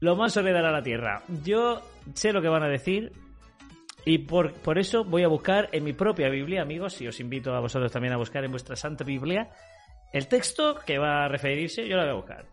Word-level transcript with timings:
Lo 0.00 0.16
más 0.16 0.36
heredará 0.36 0.70
la 0.72 0.82
tierra. 0.82 1.22
Yo 1.44 1.82
sé 2.14 2.32
lo 2.32 2.42
que 2.42 2.48
van 2.48 2.62
a 2.62 2.68
decir 2.68 3.12
y 4.04 4.18
por, 4.18 4.54
por 4.54 4.78
eso 4.78 5.04
voy 5.04 5.22
a 5.22 5.28
buscar 5.28 5.68
en 5.72 5.84
mi 5.84 5.92
propia 5.92 6.28
Biblia, 6.28 6.62
amigos, 6.62 7.00
y 7.02 7.06
os 7.06 7.20
invito 7.20 7.54
a 7.54 7.60
vosotros 7.60 7.92
también 7.92 8.14
a 8.14 8.16
buscar 8.16 8.44
en 8.44 8.50
vuestra 8.50 8.76
Santa 8.76 9.04
Biblia 9.04 9.50
el 10.12 10.26
texto 10.26 10.74
que 10.84 10.98
va 10.98 11.24
a 11.24 11.28
referirse, 11.28 11.86
yo 11.86 11.96
lo 11.96 12.02
voy 12.02 12.10
a 12.10 12.14
buscar. 12.14 12.44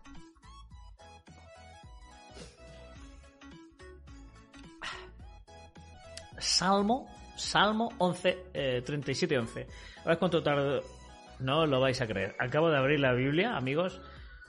Salmo, 6.38 7.08
Salmo 7.36 7.92
11, 7.98 8.38
eh, 8.54 8.82
37, 8.84 9.38
11. 9.38 9.66
A 10.04 10.08
ver 10.08 10.18
cuánto 10.18 10.42
tardo. 10.42 10.82
No 11.40 11.66
lo 11.66 11.80
vais 11.80 12.00
a 12.00 12.06
creer. 12.06 12.34
Acabo 12.38 12.70
de 12.70 12.78
abrir 12.78 13.00
la 13.00 13.12
Biblia, 13.12 13.56
amigos, 13.56 14.00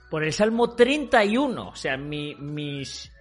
por 0.10 0.24
el 0.24 0.34
Salmo 0.34 0.76
31. 0.76 1.70
O 1.70 1.76
sea, 1.76 1.98
mi- 1.98 2.36
mis, 2.36 3.12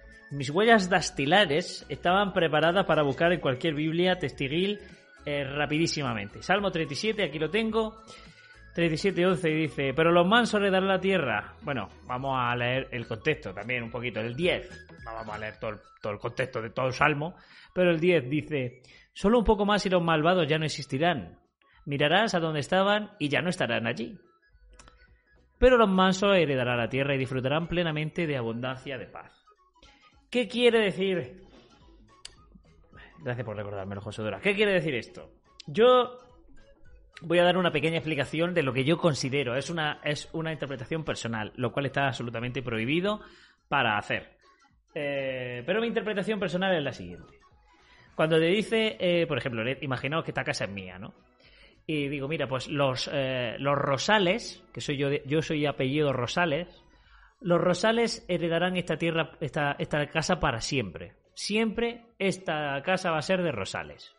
huellas 0.51 0.89
dactilares 0.89 1.85
estaban 1.89 2.33
preparadas 2.33 2.85
para 2.85 3.03
buscar 3.03 3.31
en 3.33 3.39
cualquier 3.39 3.73
Biblia 3.75 4.17
testiguil 4.17 4.79
eh, 5.25 5.43
rapidísimamente. 5.43 6.41
Salmo 6.41 6.71
37, 6.71 7.23
aquí 7.23 7.39
lo 7.39 7.49
tengo. 7.49 8.01
37.11 8.75 9.49
y 9.49 9.53
dice, 9.55 9.93
pero 9.95 10.11
los 10.11 10.25
mansos 10.27 10.61
le 10.61 10.69
darán 10.69 10.87
la 10.87 10.99
tierra. 11.01 11.55
Bueno, 11.63 11.89
vamos 12.05 12.35
a 12.39 12.55
leer 12.55 12.87
el 12.91 13.07
contexto 13.07 13.53
también 13.53 13.83
un 13.83 13.89
poquito. 13.91 14.19
El 14.21 14.35
10, 14.35 14.87
no 15.03 15.13
vamos 15.13 15.35
a 15.35 15.39
leer 15.39 15.57
todo 15.59 15.79
todo 16.01 16.13
el 16.13 16.19
contexto 16.19 16.61
de 16.61 16.69
todo 16.69 16.85
el 16.87 16.93
salmo, 16.93 17.35
pero 17.73 17.91
el 17.91 17.99
10 17.99 18.29
dice, 18.29 18.81
solo 19.11 19.39
un 19.39 19.43
poco 19.43 19.65
más 19.65 19.85
y 19.85 19.89
los 19.89 20.01
malvados 20.01 20.47
ya 20.47 20.57
no 20.57 20.63
existirán. 20.63 21.37
Mirarás 21.85 22.35
a 22.35 22.39
donde 22.39 22.61
estaban 22.61 23.11
y 23.19 23.27
ya 23.27 23.41
no 23.41 23.49
estarán 23.49 23.85
allí. 23.85 24.17
Pero 25.59 25.77
los 25.77 25.89
mansos 25.89 26.35
heredarán 26.35 26.77
la 26.77 26.89
tierra 26.89 27.13
y 27.15 27.17
disfrutarán 27.17 27.67
plenamente 27.67 28.25
de 28.25 28.37
abundancia 28.37 28.97
de 28.97 29.05
paz. 29.05 29.45
¿Qué 30.29 30.47
quiere 30.47 30.79
decir? 30.79 31.41
Gracias 33.21 33.45
por 33.45 33.57
recordármelo, 33.57 34.01
José 34.01 34.21
Dora. 34.21 34.39
¿Qué 34.39 34.55
quiere 34.55 34.73
decir 34.73 34.95
esto? 34.95 35.29
Yo 35.67 36.17
voy 37.21 37.39
a 37.39 37.43
dar 37.43 37.57
una 37.57 37.71
pequeña 37.71 37.97
explicación 37.97 38.53
de 38.53 38.63
lo 38.63 38.71
que 38.71 38.85
yo 38.85 38.97
considero. 38.97 39.55
Es 39.55 39.69
una, 39.69 39.99
es 40.03 40.29
una 40.31 40.53
interpretación 40.53 41.03
personal, 41.03 41.51
lo 41.55 41.71
cual 41.71 41.87
está 41.87 42.07
absolutamente 42.07 42.61
prohibido 42.61 43.19
para 43.67 43.97
hacer. 43.97 44.37
Eh, 44.95 45.63
pero 45.65 45.81
mi 45.81 45.87
interpretación 45.87 46.39
personal 46.39 46.75
es 46.75 46.83
la 46.83 46.93
siguiente. 46.93 47.37
Cuando 48.15 48.37
te 48.37 48.45
dice, 48.45 48.97
eh, 48.99 49.27
por 49.27 49.37
ejemplo, 49.37 49.63
imaginaos 49.81 50.23
que 50.23 50.31
esta 50.31 50.43
casa 50.43 50.65
es 50.65 50.71
mía, 50.71 50.97
¿no? 50.99 51.13
Y 51.91 52.07
digo, 52.07 52.27
mira, 52.27 52.47
pues 52.47 52.67
los, 52.67 53.09
eh, 53.11 53.55
los 53.57 53.75
Rosales, 53.75 54.63
que 54.71 54.79
soy 54.79 54.95
yo, 54.95 55.09
yo 55.25 55.41
soy 55.41 55.65
apellido 55.65 56.13
Rosales, 56.13 56.67
los 57.41 57.59
Rosales 57.59 58.23
heredarán 58.27 58.77
esta 58.77 58.97
tierra, 58.97 59.31
esta, 59.39 59.75
esta 59.79 60.05
casa 60.05 60.39
para 60.39 60.61
siempre. 60.61 61.13
Siempre 61.33 62.05
esta 62.19 62.79
casa 62.83 63.09
va 63.09 63.17
a 63.17 63.23
ser 63.23 63.41
de 63.41 63.51
Rosales. 63.51 64.15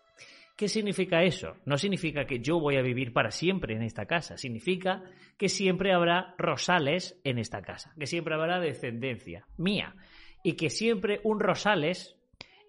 ¿Qué 0.56 0.66
significa 0.66 1.22
eso? 1.22 1.58
No 1.64 1.78
significa 1.78 2.24
que 2.24 2.40
yo 2.40 2.58
voy 2.58 2.74
a 2.74 2.82
vivir 2.82 3.12
para 3.12 3.30
siempre 3.30 3.76
en 3.76 3.82
esta 3.82 4.04
casa. 4.06 4.36
Significa 4.36 5.04
que 5.38 5.48
siempre 5.48 5.92
habrá 5.92 6.34
Rosales 6.38 7.20
en 7.22 7.38
esta 7.38 7.62
casa. 7.62 7.94
Que 7.96 8.06
siempre 8.06 8.34
habrá 8.34 8.58
descendencia 8.58 9.46
mía. 9.58 9.94
Y 10.42 10.54
que 10.54 10.70
siempre 10.70 11.20
un 11.22 11.38
Rosales 11.38 12.19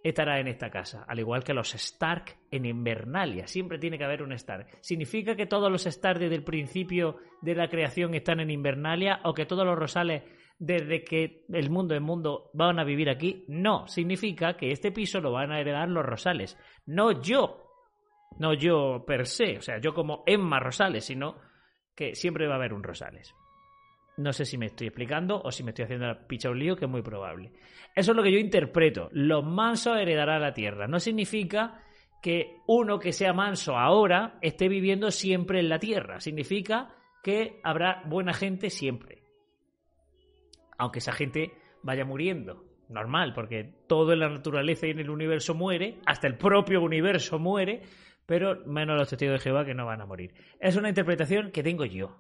estará 0.04 0.40
en 0.40 0.48
esta 0.48 0.70
casa. 0.70 1.06
Al 1.08 1.20
igual 1.20 1.44
que 1.44 1.54
los 1.54 1.74
Stark 1.76 2.38
en 2.50 2.66
Invernalia. 2.66 3.48
Siempre 3.48 3.78
tiene 3.78 3.98
que 3.98 4.04
haber 4.04 4.24
un 4.24 4.32
Stark. 4.34 4.68
¿Significa 4.82 5.36
que 5.36 5.46
todos 5.46 5.72
los 5.72 5.86
Stark 5.86 6.20
desde 6.20 6.36
el 6.36 6.44
principio 6.44 7.18
de 7.42 7.56
la 7.56 7.70
creación 7.70 8.14
están 8.14 8.40
en 8.40 8.50
Invernalia? 8.50 9.20
¿O 9.24 9.34
que 9.34 9.46
todos 9.46 9.66
los 9.66 9.78
Rosales 9.78 10.24
desde 10.58 11.04
que 11.04 11.46
el 11.52 11.70
mundo 11.70 11.96
es 11.96 12.02
mundo 12.02 12.50
van 12.54 12.80
a 12.80 12.84
vivir 12.84 13.10
aquí? 13.10 13.46
No. 13.48 13.88
Significa 13.88 14.58
que 14.58 14.72
este 14.72 14.92
piso 14.92 15.22
lo 15.22 15.32
van 15.32 15.52
a 15.52 15.60
heredar 15.60 15.90
los 15.90 16.06
Rosales. 16.06 16.58
No 16.86 17.22
yo. 17.22 17.68
No 18.40 18.54
yo 18.54 19.04
per 19.06 19.28
se, 19.28 19.58
o 19.58 19.62
sea, 19.62 19.80
yo 19.80 19.94
como 19.94 20.24
Emma 20.26 20.60
Rosales, 20.60 21.06
sino 21.06 21.36
que 21.94 22.16
siempre 22.16 22.48
va 22.48 22.54
a 22.54 22.58
haber 22.58 22.74
un 22.74 22.82
Rosales. 22.82 23.36
No 24.22 24.34
sé 24.34 24.46
si 24.46 24.58
me 24.58 24.68
estoy 24.68 24.88
explicando 24.88 25.42
o 25.42 25.52
si 25.52 25.64
me 25.64 25.72
estoy 25.72 25.86
haciendo 25.86 26.28
picha 26.28 26.50
un 26.50 26.60
lío, 26.60 26.76
que 26.76 26.86
es 26.86 26.92
muy 26.92 27.02
probable. 27.02 27.52
Eso 27.96 28.12
es 28.12 28.18
lo 28.18 28.24
que 28.24 28.32
yo 28.32 28.38
interpreto. 28.38 29.10
Los 29.12 29.44
mansos 29.44 29.98
heredarán 29.98 30.42
la 30.42 30.54
tierra. 30.54 30.88
No 30.88 31.00
significa 31.00 31.84
que 32.22 32.58
uno 32.68 33.00
que 33.00 33.14
sea 33.14 33.34
manso 33.34 33.78
ahora 33.78 34.38
esté 34.42 34.70
viviendo 34.70 35.10
siempre 35.12 35.60
en 35.60 35.70
la 35.70 35.80
tierra. 35.80 36.20
Significa 36.20 36.96
que 37.24 37.60
habrá 37.64 38.04
buena 38.06 38.34
gente 38.34 38.70
siempre. 38.70 39.24
Aunque 40.78 41.00
esa 41.00 41.12
gente 41.12 41.54
vaya 41.82 42.06
muriendo. 42.06 42.66
Normal, 42.90 43.34
porque 43.34 43.64
todo 43.88 44.14
en 44.14 44.20
la 44.20 44.30
naturaleza 44.30 44.86
y 44.86 44.92
en 44.92 45.00
el 45.00 45.10
universo 45.10 45.56
muere, 45.56 46.00
hasta 46.06 46.28
el 46.28 46.38
propio 46.38 46.82
universo 46.82 47.40
muere, 47.40 47.84
pero 48.26 48.66
menos 48.66 48.98
los 48.98 49.10
testigos 49.10 49.36
de 49.36 49.40
Jehová 49.40 49.66
que 49.66 49.74
no 49.74 49.86
van 49.86 50.02
a 50.02 50.06
morir. 50.06 50.34
Es 50.60 50.76
una 50.76 50.90
interpretación 50.90 51.52
que 51.52 51.64
tengo 51.64 51.86
yo. 51.86 52.20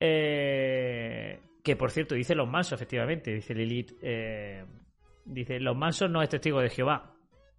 Eh, 0.00 1.38
que 1.62 1.76
por 1.76 1.90
cierto, 1.90 2.14
dice 2.14 2.34
los 2.34 2.48
mansos, 2.48 2.72
efectivamente, 2.72 3.34
dice 3.34 3.54
Lilith. 3.54 3.92
eh, 4.00 4.64
dice, 5.26 5.60
los 5.60 5.76
mansos 5.76 6.10
no 6.10 6.22
es 6.22 6.30
testigo 6.30 6.60
de 6.60 6.70
Jehová. 6.70 7.14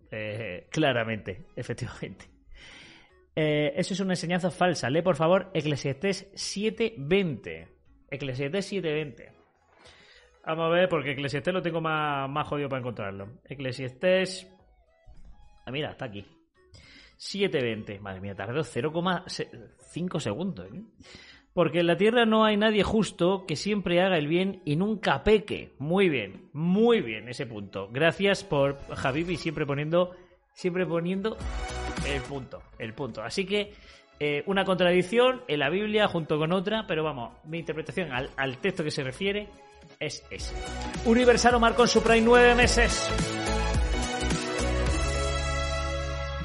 Eh, 0.09 0.67
claramente, 0.71 1.45
efectivamente. 1.55 2.25
Eso 3.33 3.93
es 3.93 3.99
una 4.01 4.13
enseñanza 4.13 4.51
falsa. 4.51 4.89
Lee, 4.89 5.01
por 5.01 5.15
favor, 5.15 5.51
Eclesiastés 5.53 6.31
7.20. 6.33 7.67
Eclesiastés 8.09 8.73
7.20. 8.73 9.31
Vamos 10.45 10.65
a 10.65 10.69
ver, 10.69 10.89
porque 10.89 11.11
Eclesiastés 11.11 11.53
lo 11.53 11.61
tengo 11.61 11.79
más, 11.79 12.29
más 12.29 12.47
jodido 12.47 12.67
para 12.67 12.79
encontrarlo. 12.81 13.39
Eclesiastés... 13.45 14.51
Ah, 15.65 15.71
mira, 15.71 15.91
está 15.91 16.05
aquí. 16.05 16.25
7.20. 17.17 17.99
Madre 17.99 18.19
mía, 18.19 18.35
tardó 18.35 18.61
0,5 18.61 20.19
segundos. 20.19 20.67
¿eh? 20.73 20.81
Porque 21.53 21.81
en 21.81 21.87
la 21.87 21.97
tierra 21.97 22.25
no 22.25 22.45
hay 22.45 22.55
nadie 22.55 22.83
justo 22.83 23.45
que 23.45 23.55
siempre 23.57 24.01
haga 24.01 24.17
el 24.17 24.27
bien 24.27 24.61
y 24.63 24.77
nunca 24.77 25.23
peque. 25.23 25.73
Muy 25.79 26.07
bien, 26.07 26.49
muy 26.53 27.01
bien 27.01 27.27
ese 27.27 27.45
punto. 27.45 27.89
Gracias 27.91 28.43
por 28.43 28.77
Javibi 28.95 29.35
siempre 29.35 29.65
poniendo, 29.65 30.11
siempre 30.53 30.85
poniendo 30.85 31.37
el 32.07 32.21
punto, 32.21 32.61
el 32.79 32.93
punto. 32.93 33.21
Así 33.21 33.45
que 33.45 33.73
eh, 34.19 34.43
una 34.45 34.63
contradicción 34.63 35.41
en 35.47 35.59
la 35.59 35.69
Biblia 35.69 36.07
junto 36.07 36.37
con 36.37 36.53
otra, 36.53 36.85
pero 36.87 37.03
vamos, 37.03 37.33
mi 37.45 37.59
interpretación 37.59 38.13
al, 38.13 38.29
al 38.37 38.59
texto 38.59 38.83
que 38.83 38.91
se 38.91 39.03
refiere 39.03 39.49
es 39.99 40.25
ese. 40.31 40.55
Universal 41.05 41.55
Omar 41.55 41.75
con 41.75 41.87
su 41.87 42.01
Prime 42.01 42.21
nueve 42.21 42.55
meses. 42.55 43.11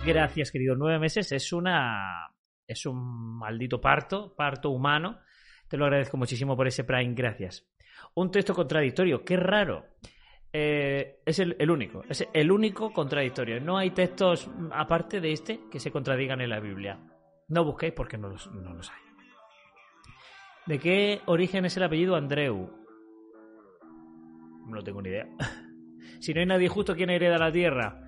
Gracias, 0.05 0.51
querido. 0.51 0.75
Nueve 0.77 0.99
meses 0.99 1.31
es 1.33 1.53
una. 1.53 2.31
Es 2.67 2.87
un 2.87 3.39
maldito 3.39 3.81
parto, 3.81 4.35
parto 4.35 4.71
humano. 4.71 5.21
Te 5.69 5.77
lo 5.77 5.85
agradezco 5.85 6.17
muchísimo 6.17 6.57
por 6.57 6.67
ese 6.67 6.85
Prime, 6.85 7.15
gracias. 7.15 7.69
Un 8.15 8.31
texto 8.31 8.55
contradictorio, 8.55 9.25
qué 9.25 9.37
raro. 9.37 9.87
Eh, 10.53 11.21
es 11.27 11.39
el, 11.39 11.71
único, 11.71 12.03
es 12.09 12.27
el 12.33 12.51
único 12.51 12.93
contradictorio. 12.93 13.61
No 13.61 13.77
hay 13.77 13.91
textos, 13.91 14.51
aparte 14.73 15.21
de 15.21 15.33
este, 15.33 15.61
que 15.71 15.81
se 15.81 15.91
contradigan 15.91 16.41
en 16.41 16.51
la 16.51 16.61
Biblia. 16.61 16.99
No 17.49 17.65
busquéis 17.65 17.93
porque 17.93 18.17
no 18.17 18.29
los, 18.29 18.51
no 18.53 18.73
los 18.73 18.91
hay. 18.91 19.07
¿De 20.67 20.79
qué 20.81 21.21
origen 21.27 21.65
es 21.65 21.77
el 21.77 21.85
apellido 21.85 22.17
Andreu? 22.17 22.71
No 24.67 24.83
tengo 24.83 25.01
ni 25.01 25.11
idea. 25.11 25.29
si 26.21 26.35
no 26.35 26.41
hay 26.41 26.47
nadie 26.47 26.69
justo, 26.69 26.97
¿quién 26.97 27.11
hereda 27.11 27.39
la 27.39 27.53
tierra? 27.53 28.01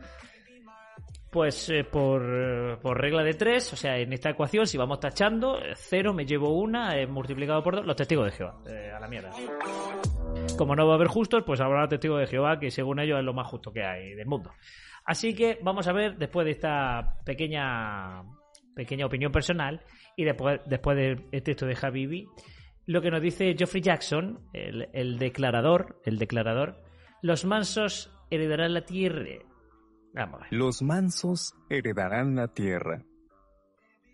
Pues 1.31 1.69
eh, 1.69 1.85
por, 1.85 2.23
eh, 2.23 2.77
por 2.81 2.99
regla 2.99 3.23
de 3.23 3.35
tres, 3.35 3.71
o 3.75 3.77
sea, 3.77 3.99
en 3.99 4.15
esta 4.15 4.31
ecuación, 4.31 4.67
si 4.67 4.79
vamos 4.79 4.99
tachando, 4.99 5.59
eh, 5.59 5.75
cero 5.77 6.15
me 6.15 6.25
llevo 6.25 6.59
una, 6.59 6.99
eh, 6.99 7.07
multiplicado 7.07 7.63
por 7.63 7.77
dos, 7.77 7.87
los 7.87 7.97
testigos 7.97 8.25
de 8.25 8.33
Jehová. 8.33 8.59
Eh, 8.67 8.91
a 8.91 8.99
la 8.99 9.09
mierda. 9.09 9.31
Como 10.57 10.75
no 10.75 10.87
va 10.87 10.95
a 10.95 10.97
haber 10.97 11.09
justos, 11.09 11.43
pues 11.45 11.61
habrá 11.61 11.87
testigos 11.87 12.21
de 12.21 12.27
Jehová, 12.29 12.59
que 12.59 12.71
según 12.71 12.99
ellos 12.99 13.19
es 13.19 13.25
lo 13.25 13.35
más 13.35 13.47
justo 13.47 13.71
que 13.71 13.85
hay 13.85 14.15
del 14.15 14.27
mundo. 14.27 14.53
Así 15.05 15.35
que 15.35 15.59
vamos 15.63 15.87
a 15.87 15.93
ver, 15.93 16.17
después 16.17 16.47
de 16.47 16.53
esta 16.53 17.17
pequeña, 17.27 18.23
pequeña 18.75 19.05
opinión 19.05 19.31
personal, 19.31 19.83
y 20.17 20.25
después, 20.25 20.61
después 20.65 20.97
del 20.97 21.43
texto 21.43 21.67
de 21.67 21.77
Habibi, 21.81 22.27
lo 22.87 23.03
que 23.03 23.11
nos 23.11 23.21
dice 23.21 23.55
Geoffrey 23.57 23.83
Jackson, 23.83 24.49
el 24.55 25.19
declarador, 25.19 26.01
el 26.05 26.17
declarador, 26.17 26.83
Los 27.21 27.45
mansos 27.45 28.11
heredarán 28.31 28.73
la 28.73 28.87
tierra. 28.87 29.25
Los 30.51 30.83
mansos 30.83 31.55
heredarán 31.69 32.35
la 32.35 32.49
tierra. 32.49 33.05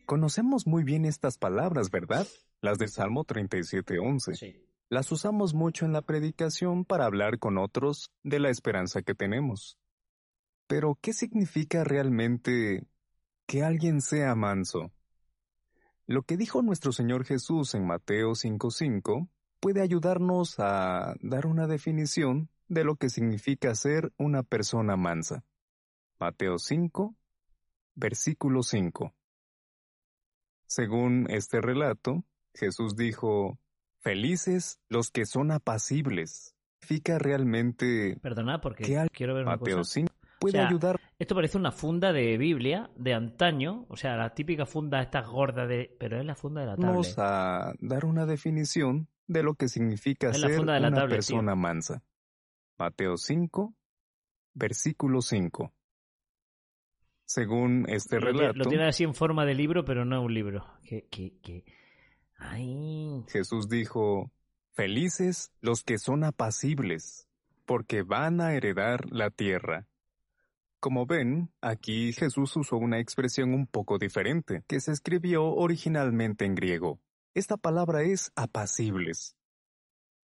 Conocemos 0.06 0.66
muy 0.66 0.84
bien 0.84 1.04
estas 1.04 1.38
palabras, 1.38 1.90
¿verdad? 1.90 2.26
Las 2.60 2.78
del 2.78 2.90
Salmo 2.90 3.24
37.11. 3.24 4.34
Sí. 4.34 4.64
Las 4.90 5.10
usamos 5.10 5.54
mucho 5.54 5.86
en 5.86 5.92
la 5.92 6.02
predicación 6.02 6.84
para 6.84 7.06
hablar 7.06 7.38
con 7.38 7.58
otros 7.58 8.12
de 8.22 8.38
la 8.38 8.50
esperanza 8.50 9.02
que 9.02 9.14
tenemos. 9.14 9.78
Pero, 10.66 10.98
¿qué 11.00 11.12
significa 11.12 11.84
realmente 11.84 12.86
que 13.46 13.62
alguien 13.62 14.00
sea 14.00 14.34
manso? 14.34 14.92
Lo 16.06 16.22
que 16.22 16.36
dijo 16.36 16.62
nuestro 16.62 16.92
Señor 16.92 17.24
Jesús 17.24 17.74
en 17.74 17.86
Mateo 17.86 18.32
5.5 18.32 19.28
puede 19.58 19.80
ayudarnos 19.80 20.56
a 20.58 21.14
dar 21.22 21.46
una 21.46 21.66
definición 21.66 22.50
de 22.68 22.84
lo 22.84 22.96
que 22.96 23.08
significa 23.08 23.74
ser 23.74 24.12
una 24.18 24.42
persona 24.42 24.96
mansa. 24.96 25.44
Mateo 26.18 26.58
5, 26.58 27.14
versículo 27.94 28.62
5. 28.62 29.14
Según 30.66 31.26
este 31.30 31.60
relato, 31.60 32.24
Jesús 32.54 32.96
dijo, 32.96 33.58
Felices 34.00 34.80
los 34.88 35.10
que 35.10 35.24
son 35.26 35.50
apacibles. 35.50 36.54
Significa 36.80 37.18
realmente 37.18 38.18
Perdona, 38.20 38.60
porque 38.60 38.84
que 38.84 38.98
al- 38.98 39.10
quiero 39.10 39.34
ver 39.34 39.44
una 39.44 39.56
Mateo 39.56 39.78
cosa. 39.78 39.92
5 39.94 40.12
puede 40.38 40.58
O 40.58 40.60
sea, 40.60 40.68
ayudar 40.68 41.00
Esto 41.18 41.34
parece 41.34 41.56
una 41.56 41.72
funda 41.72 42.12
de 42.12 42.36
Biblia 42.36 42.90
de 42.96 43.14
antaño, 43.14 43.86
o 43.88 43.96
sea, 43.96 44.16
la 44.16 44.34
típica 44.34 44.66
funda 44.66 45.00
esta 45.00 45.22
gorda 45.22 45.66
de... 45.66 45.96
Pero 45.98 46.18
es 46.20 46.26
la 46.26 46.34
funda 46.34 46.60
de 46.60 46.66
la 46.66 46.72
tablet. 46.76 46.90
Vamos 46.90 47.14
a 47.18 47.72
dar 47.80 48.04
una 48.04 48.26
definición 48.26 49.08
de 49.26 49.42
lo 49.42 49.54
que 49.54 49.68
significa 49.68 50.28
Es 50.28 50.40
ser 50.40 50.60
una 50.60 50.78
tablet, 50.90 51.08
persona 51.08 51.54
mansa. 51.54 52.02
Mateo 52.78 53.16
5, 53.16 53.74
versículo 54.52 55.22
5. 55.22 55.72
Según 57.26 57.86
este 57.88 58.20
relato, 58.20 58.58
lo 58.58 58.64
tiene 58.66 58.86
así 58.86 59.04
en 59.04 59.14
forma 59.14 59.44
de 59.46 59.54
libro, 59.54 59.84
pero 59.84 60.04
no 60.04 60.22
un 60.22 60.34
libro. 60.34 60.66
Que, 60.84 61.06
que, 61.10 61.38
que... 61.40 61.64
Ay, 62.36 63.24
Jesús 63.28 63.68
dijo, 63.68 64.30
Felices 64.74 65.52
los 65.60 65.84
que 65.84 65.98
son 65.98 66.24
apacibles, 66.24 67.28
porque 67.64 68.02
van 68.02 68.40
a 68.40 68.54
heredar 68.54 69.08
la 69.12 69.30
tierra. 69.30 69.86
Como 70.80 71.06
ven, 71.06 71.52
aquí 71.60 72.12
Jesús 72.12 72.56
usó 72.56 72.76
una 72.76 72.98
expresión 72.98 73.54
un 73.54 73.68
poco 73.68 73.98
diferente, 73.98 74.64
que 74.66 74.80
se 74.80 74.90
escribió 74.90 75.44
originalmente 75.44 76.44
en 76.44 76.56
griego. 76.56 77.00
Esta 77.34 77.56
palabra 77.56 78.02
es 78.02 78.32
apacibles. 78.34 79.36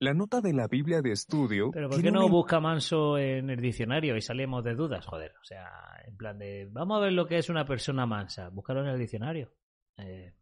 La 0.03 0.15
nota 0.15 0.41
de 0.41 0.55
la 0.55 0.67
Biblia 0.67 1.03
de 1.03 1.13
estudio 1.13 1.71
pero 1.73 1.91
¿por 1.91 2.01
qué 2.01 2.11
no 2.11 2.21
una 2.25 2.31
busca 2.31 2.59
Manso 2.59 3.19
en 3.19 3.51
el 3.51 3.61
diccionario 3.61 4.17
y 4.17 4.23
salimos 4.23 4.65
de 4.65 4.75
dudas? 4.75 5.05
Joder, 5.05 5.35
o 5.39 5.45
sea, 5.45 5.69
en 6.07 6.17
plan 6.17 6.39
de... 6.39 6.67
Vamos 6.73 6.97
a 6.97 7.05
ver 7.05 7.13
lo 7.13 7.27
que 7.27 7.37
es 7.37 7.51
una 7.51 7.67
persona 7.67 8.07
mansa. 8.07 8.49
Búscalo 8.49 8.81
en 8.81 8.87
el 8.89 8.99
diccionario. 8.99 9.53
Eh, 9.99 10.33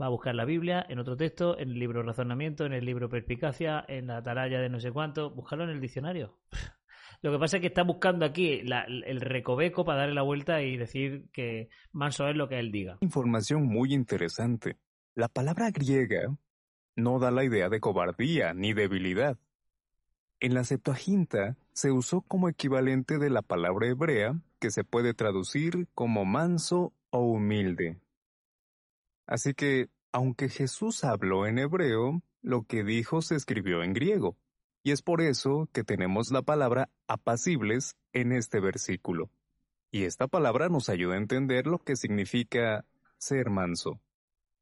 va 0.00 0.06
a 0.06 0.08
buscar 0.08 0.34
la 0.34 0.46
Biblia 0.46 0.86
en 0.88 0.98
otro 0.98 1.14
texto, 1.14 1.58
en 1.58 1.68
el 1.72 1.78
libro 1.78 2.02
Razonamiento, 2.02 2.64
en 2.64 2.72
el 2.72 2.86
libro 2.86 3.10
Perspicacia, 3.10 3.84
en 3.86 4.06
la 4.06 4.16
atalaya 4.16 4.60
de 4.60 4.70
no 4.70 4.80
sé 4.80 4.90
cuánto. 4.92 5.28
Búscalo 5.30 5.64
en 5.64 5.70
el 5.70 5.80
diccionario. 5.82 6.38
Lo 7.22 7.32
que 7.32 7.38
pasa 7.38 7.58
es 7.58 7.60
que 7.60 7.66
está 7.66 7.82
buscando 7.82 8.24
aquí 8.24 8.62
la- 8.62 8.84
el 8.86 9.20
recoveco 9.20 9.84
para 9.84 9.98
darle 10.00 10.14
la 10.14 10.22
vuelta 10.22 10.62
y 10.62 10.78
decir 10.78 11.26
que 11.34 11.68
manso 11.92 12.26
es 12.28 12.34
lo 12.34 12.48
que 12.48 12.58
él 12.58 12.72
diga. 12.72 12.96
información 13.02 13.66
muy 13.66 13.92
interesante. 13.92 14.78
La 15.14 15.28
palabra 15.28 15.70
griega 15.70 16.34
no 17.02 17.18
da 17.18 17.30
la 17.30 17.44
idea 17.44 17.68
de 17.68 17.80
cobardía 17.80 18.54
ni 18.54 18.72
debilidad. 18.72 19.38
En 20.40 20.54
la 20.54 20.64
Septuaginta 20.64 21.56
se 21.72 21.90
usó 21.92 22.22
como 22.22 22.48
equivalente 22.48 23.18
de 23.18 23.30
la 23.30 23.42
palabra 23.42 23.88
hebrea 23.88 24.40
que 24.58 24.70
se 24.70 24.84
puede 24.84 25.14
traducir 25.14 25.88
como 25.94 26.24
manso 26.24 26.92
o 27.10 27.20
humilde. 27.20 27.98
Así 29.26 29.54
que, 29.54 29.88
aunque 30.12 30.48
Jesús 30.48 31.04
habló 31.04 31.46
en 31.46 31.58
hebreo, 31.58 32.22
lo 32.42 32.62
que 32.64 32.84
dijo 32.84 33.22
se 33.22 33.36
escribió 33.36 33.82
en 33.82 33.92
griego. 33.92 34.36
Y 34.82 34.92
es 34.92 35.02
por 35.02 35.20
eso 35.20 35.68
que 35.72 35.84
tenemos 35.84 36.30
la 36.30 36.42
palabra 36.42 36.88
apacibles 37.06 37.96
en 38.12 38.32
este 38.32 38.60
versículo. 38.60 39.30
Y 39.90 40.04
esta 40.04 40.26
palabra 40.26 40.68
nos 40.68 40.88
ayuda 40.88 41.14
a 41.14 41.18
entender 41.18 41.66
lo 41.66 41.78
que 41.78 41.96
significa 41.96 42.86
ser 43.18 43.50
manso. 43.50 44.00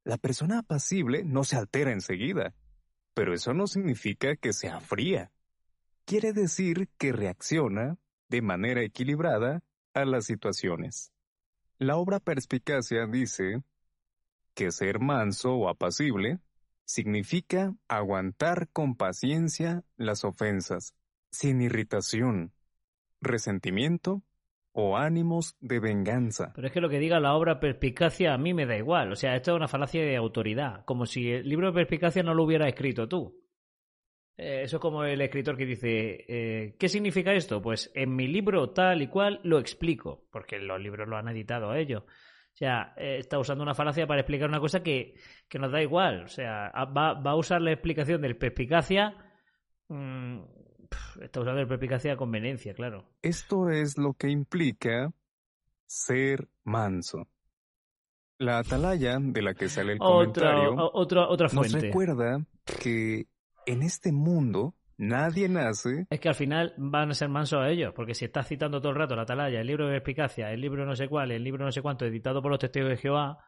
La 0.03 0.17
persona 0.17 0.59
apacible 0.59 1.23
no 1.23 1.43
se 1.43 1.55
altera 1.55 1.91
enseguida, 1.91 2.53
pero 3.13 3.33
eso 3.33 3.53
no 3.53 3.67
significa 3.67 4.35
que 4.35 4.53
sea 4.53 4.79
fría. 4.79 5.31
Quiere 6.05 6.33
decir 6.33 6.89
que 6.97 7.11
reacciona 7.11 7.97
de 8.29 8.41
manera 8.41 8.81
equilibrada 8.81 9.61
a 9.93 10.05
las 10.05 10.25
situaciones. 10.25 11.11
La 11.77 11.97
obra 11.97 12.19
Perspicacia 12.19 13.05
dice 13.07 13.63
que 14.53 14.71
ser 14.71 14.99
manso 14.99 15.53
o 15.53 15.69
apacible 15.69 16.39
significa 16.85 17.75
aguantar 17.87 18.67
con 18.69 18.95
paciencia 18.95 19.83
las 19.95 20.23
ofensas, 20.23 20.95
sin 21.31 21.61
irritación, 21.61 22.53
resentimiento 23.21 24.23
o 24.71 24.97
ánimos 24.97 25.57
de 25.59 25.79
venganza. 25.79 26.51
Pero 26.55 26.67
es 26.67 26.73
que 26.73 26.81
lo 26.81 26.89
que 26.89 26.99
diga 26.99 27.19
la 27.19 27.33
obra 27.35 27.59
Perspicacia 27.59 28.33
a 28.33 28.37
mí 28.37 28.53
me 28.53 28.65
da 28.65 28.77
igual. 28.77 29.11
O 29.11 29.15
sea, 29.15 29.35
esto 29.35 29.51
es 29.51 29.57
una 29.57 29.67
falacia 29.67 30.01
de 30.03 30.15
autoridad. 30.15 30.85
Como 30.85 31.05
si 31.05 31.31
el 31.31 31.47
libro 31.49 31.67
de 31.67 31.73
Perspicacia 31.73 32.23
no 32.23 32.33
lo 32.33 32.43
hubiera 32.43 32.67
escrito 32.67 33.07
tú. 33.07 33.35
Eh, 34.37 34.61
eso 34.63 34.77
es 34.77 34.81
como 34.81 35.03
el 35.03 35.19
escritor 35.21 35.57
que 35.57 35.65
dice, 35.65 36.25
eh, 36.27 36.75
¿qué 36.79 36.87
significa 36.87 37.33
esto? 37.33 37.61
Pues 37.61 37.91
en 37.93 38.15
mi 38.15 38.27
libro 38.27 38.69
tal 38.69 39.01
y 39.01 39.07
cual 39.07 39.41
lo 39.43 39.59
explico, 39.59 40.27
porque 40.31 40.59
los 40.59 40.79
libros 40.79 41.09
lo 41.09 41.17
han 41.17 41.27
editado 41.27 41.73
ellos. 41.75 42.03
O 42.03 42.55
sea, 42.59 42.93
eh, 42.97 43.17
está 43.19 43.37
usando 43.39 43.63
una 43.63 43.73
falacia 43.75 44.07
para 44.07 44.21
explicar 44.21 44.47
una 44.49 44.59
cosa 44.59 44.81
que, 44.81 45.15
que 45.47 45.59
nos 45.59 45.71
da 45.71 45.81
igual. 45.81 46.23
O 46.23 46.27
sea, 46.29 46.67
a- 46.67 46.85
va, 46.85 47.13
va 47.13 47.31
a 47.31 47.35
usar 47.35 47.61
la 47.61 47.71
explicación 47.73 48.21
del 48.21 48.37
Perspicacia. 48.37 49.13
mm, 49.89 50.39
está 51.21 51.41
usando 51.41 51.61
el 51.61 51.67
Perspicacia 51.67 52.13
a 52.13 52.17
conveniencia, 52.17 52.73
claro. 52.73 53.05
Esto 53.21 53.69
es 53.69 53.97
lo 53.97 54.13
que 54.13 54.29
implica 54.29 55.11
ser 55.85 56.47
manso. 56.63 57.27
La 58.37 58.59
atalaya 58.59 59.17
de 59.19 59.41
la 59.41 59.53
que 59.53 59.67
sale 59.67 59.93
el 59.93 59.97
Otra, 60.01 60.53
comentario 60.53 60.89
otra, 60.93 61.27
otra 61.27 61.47
nos 61.47 61.53
fuente. 61.53 61.87
recuerda 61.87 62.41
que 62.81 63.27
en 63.65 63.83
este 63.83 64.13
mundo 64.13 64.75
nadie 64.97 65.49
nace 65.49 66.07
Es 66.09 66.19
que 66.19 66.29
al 66.29 66.35
final 66.35 66.73
van 66.77 67.11
a 67.11 67.13
ser 67.13 67.27
mansos 67.27 67.59
a 67.59 67.69
ellos, 67.69 67.93
porque 67.93 68.13
si 68.13 68.25
estás 68.25 68.47
citando 68.47 68.79
todo 68.79 68.91
el 68.91 68.97
rato 68.97 69.15
la 69.15 69.23
atalaya, 69.23 69.59
el 69.59 69.67
libro 69.67 69.87
de 69.87 69.93
Perspicacia, 69.99 70.51
el 70.51 70.61
libro 70.61 70.85
no 70.85 70.95
sé 70.95 71.09
cuál, 71.09 71.31
el 71.31 71.43
libro 71.43 71.65
no 71.65 71.71
sé 71.71 71.81
cuánto, 71.81 72.05
editado 72.05 72.41
por 72.41 72.51
los 72.51 72.59
testigos 72.59 72.89
de 72.89 72.97
Jehová, 72.97 73.39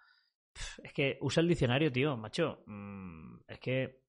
es 0.83 0.91
que 0.93 1.17
usa 1.21 1.41
el 1.41 1.47
diccionario, 1.47 1.91
tío, 1.91 2.17
macho. 2.17 2.63
Mm, 2.65 3.37
es 3.47 3.59
que, 3.59 4.00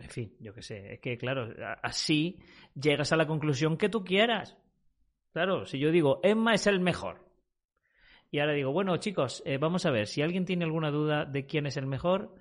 en 0.00 0.10
fin, 0.10 0.36
yo 0.40 0.54
qué 0.54 0.62
sé, 0.62 0.94
es 0.94 1.00
que 1.00 1.18
claro, 1.18 1.48
así 1.82 2.38
llegas 2.74 3.12
a 3.12 3.16
la 3.16 3.26
conclusión 3.26 3.76
que 3.76 3.88
tú 3.88 4.04
quieras. 4.04 4.56
Claro, 5.32 5.66
si 5.66 5.78
yo 5.78 5.90
digo, 5.90 6.20
Emma 6.22 6.54
es 6.54 6.66
el 6.66 6.80
mejor. 6.80 7.30
Y 8.30 8.38
ahora 8.38 8.52
digo, 8.52 8.72
bueno, 8.72 8.96
chicos, 8.96 9.42
eh, 9.44 9.58
vamos 9.58 9.86
a 9.86 9.90
ver, 9.90 10.06
si 10.06 10.22
alguien 10.22 10.44
tiene 10.44 10.64
alguna 10.64 10.90
duda 10.90 11.24
de 11.24 11.46
quién 11.46 11.66
es 11.66 11.76
el 11.76 11.86
mejor, 11.86 12.34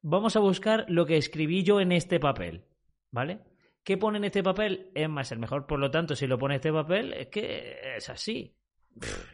vamos 0.00 0.36
a 0.36 0.40
buscar 0.40 0.84
lo 0.88 1.06
que 1.06 1.16
escribí 1.16 1.62
yo 1.62 1.80
en 1.80 1.92
este 1.92 2.20
papel, 2.20 2.64
¿vale? 3.10 3.40
¿Qué 3.84 3.96
pone 3.96 4.18
en 4.18 4.24
este 4.24 4.42
papel? 4.42 4.90
Emma 4.94 5.22
es 5.22 5.32
el 5.32 5.40
mejor, 5.40 5.66
por 5.66 5.80
lo 5.80 5.90
tanto, 5.90 6.14
si 6.14 6.26
lo 6.26 6.38
pone 6.38 6.54
en 6.54 6.60
este 6.60 6.72
papel, 6.72 7.12
es 7.12 7.28
que 7.28 7.96
es 7.96 8.08
así. 8.08 8.56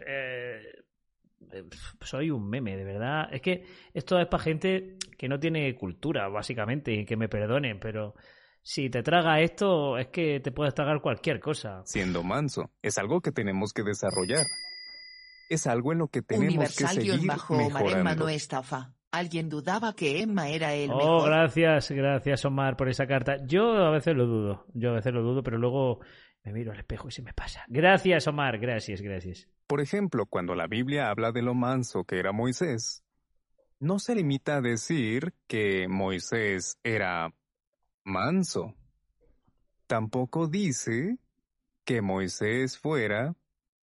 Eh, 0.07 0.73
soy 2.01 2.31
un 2.31 2.49
meme, 2.49 2.77
de 2.77 2.85
verdad. 2.85 3.29
Es 3.33 3.41
que 3.43 3.65
esto 3.95 4.19
es 4.19 4.27
para 4.29 4.43
gente 4.43 4.97
que 5.17 5.29
no 5.29 5.39
tiene 5.39 5.75
cultura, 5.75 6.29
básicamente, 6.29 6.93
y 6.93 7.05
que 7.05 7.17
me 7.17 7.29
perdonen, 7.29 7.79
pero 7.81 8.15
si 8.63 8.91
te 8.91 9.03
traga 9.03 9.41
esto, 9.41 9.97
es 9.99 10.09
que 10.09 10.41
te 10.41 10.53
puedes 10.53 10.75
tragar 10.75 11.01
cualquier 11.01 11.41
cosa. 11.41 11.83
siendo 11.85 12.23
manso. 12.23 12.71
Es 12.83 12.99
algo 12.99 13.21
que 13.21 13.33
tenemos 13.33 13.73
que 13.73 13.83
desarrollar. 13.83 14.45
Es 15.49 15.67
algo 15.67 15.93
en 15.93 15.99
lo 15.99 16.09
que 16.09 16.21
tenemos 16.23 16.49
que 16.77 16.85
Universal 16.85 16.89
seguir 16.95 17.27
bajo 17.27 17.55
Omar 17.55 17.67
Emma 17.71 17.79
mejorando. 17.81 18.25
no 18.25 18.29
estafa. 18.29 18.93
Alguien 19.11 19.49
dudaba 19.49 19.95
que 19.95 20.21
Emma 20.21 20.51
era 20.51 20.75
el 20.75 20.91
Oh, 20.91 20.97
mejor. 20.99 21.31
gracias, 21.31 21.91
gracias 21.91 22.45
Omar 22.45 22.77
por 22.77 22.91
esa 22.91 23.07
carta. 23.07 23.37
Yo 23.47 23.73
a 23.87 23.91
veces 23.91 24.15
lo 24.15 24.27
dudo, 24.27 24.67
yo 24.75 24.91
a 24.91 24.95
veces 24.97 25.15
lo 25.15 25.23
dudo, 25.23 25.43
pero 25.43 25.57
luego 25.57 26.01
me 26.45 26.53
miro 26.53 26.73
al 26.73 26.79
espejo 26.79 27.09
y 27.09 27.13
se 27.13 27.23
me 27.23 27.33
pasa. 27.35 27.65
Gracias 27.69 28.27
Omar, 28.27 28.59
gracias, 28.59 29.01
gracias. 29.01 29.49
Por 29.67 29.81
ejemplo, 29.81 30.27
cuando 30.27 30.55
la 30.55 30.67
Biblia 30.67 31.11
habla 31.11 31.33
de 31.33 31.43
lo 31.43 31.55
manso 31.55 32.05
que 32.05 32.19
era 32.19 32.33
Moisés, 32.33 33.03
no 33.81 33.99
se 33.99 34.15
limita 34.15 34.57
a 34.57 34.61
decir 34.61 35.35
que 35.47 35.87
Moisés 35.89 36.79
era 36.83 37.33
manso. 38.05 38.75
Tampoco 39.87 40.49
dice 40.49 41.19
que 41.85 42.03
Moisés 42.03 42.79
fuera 42.79 43.35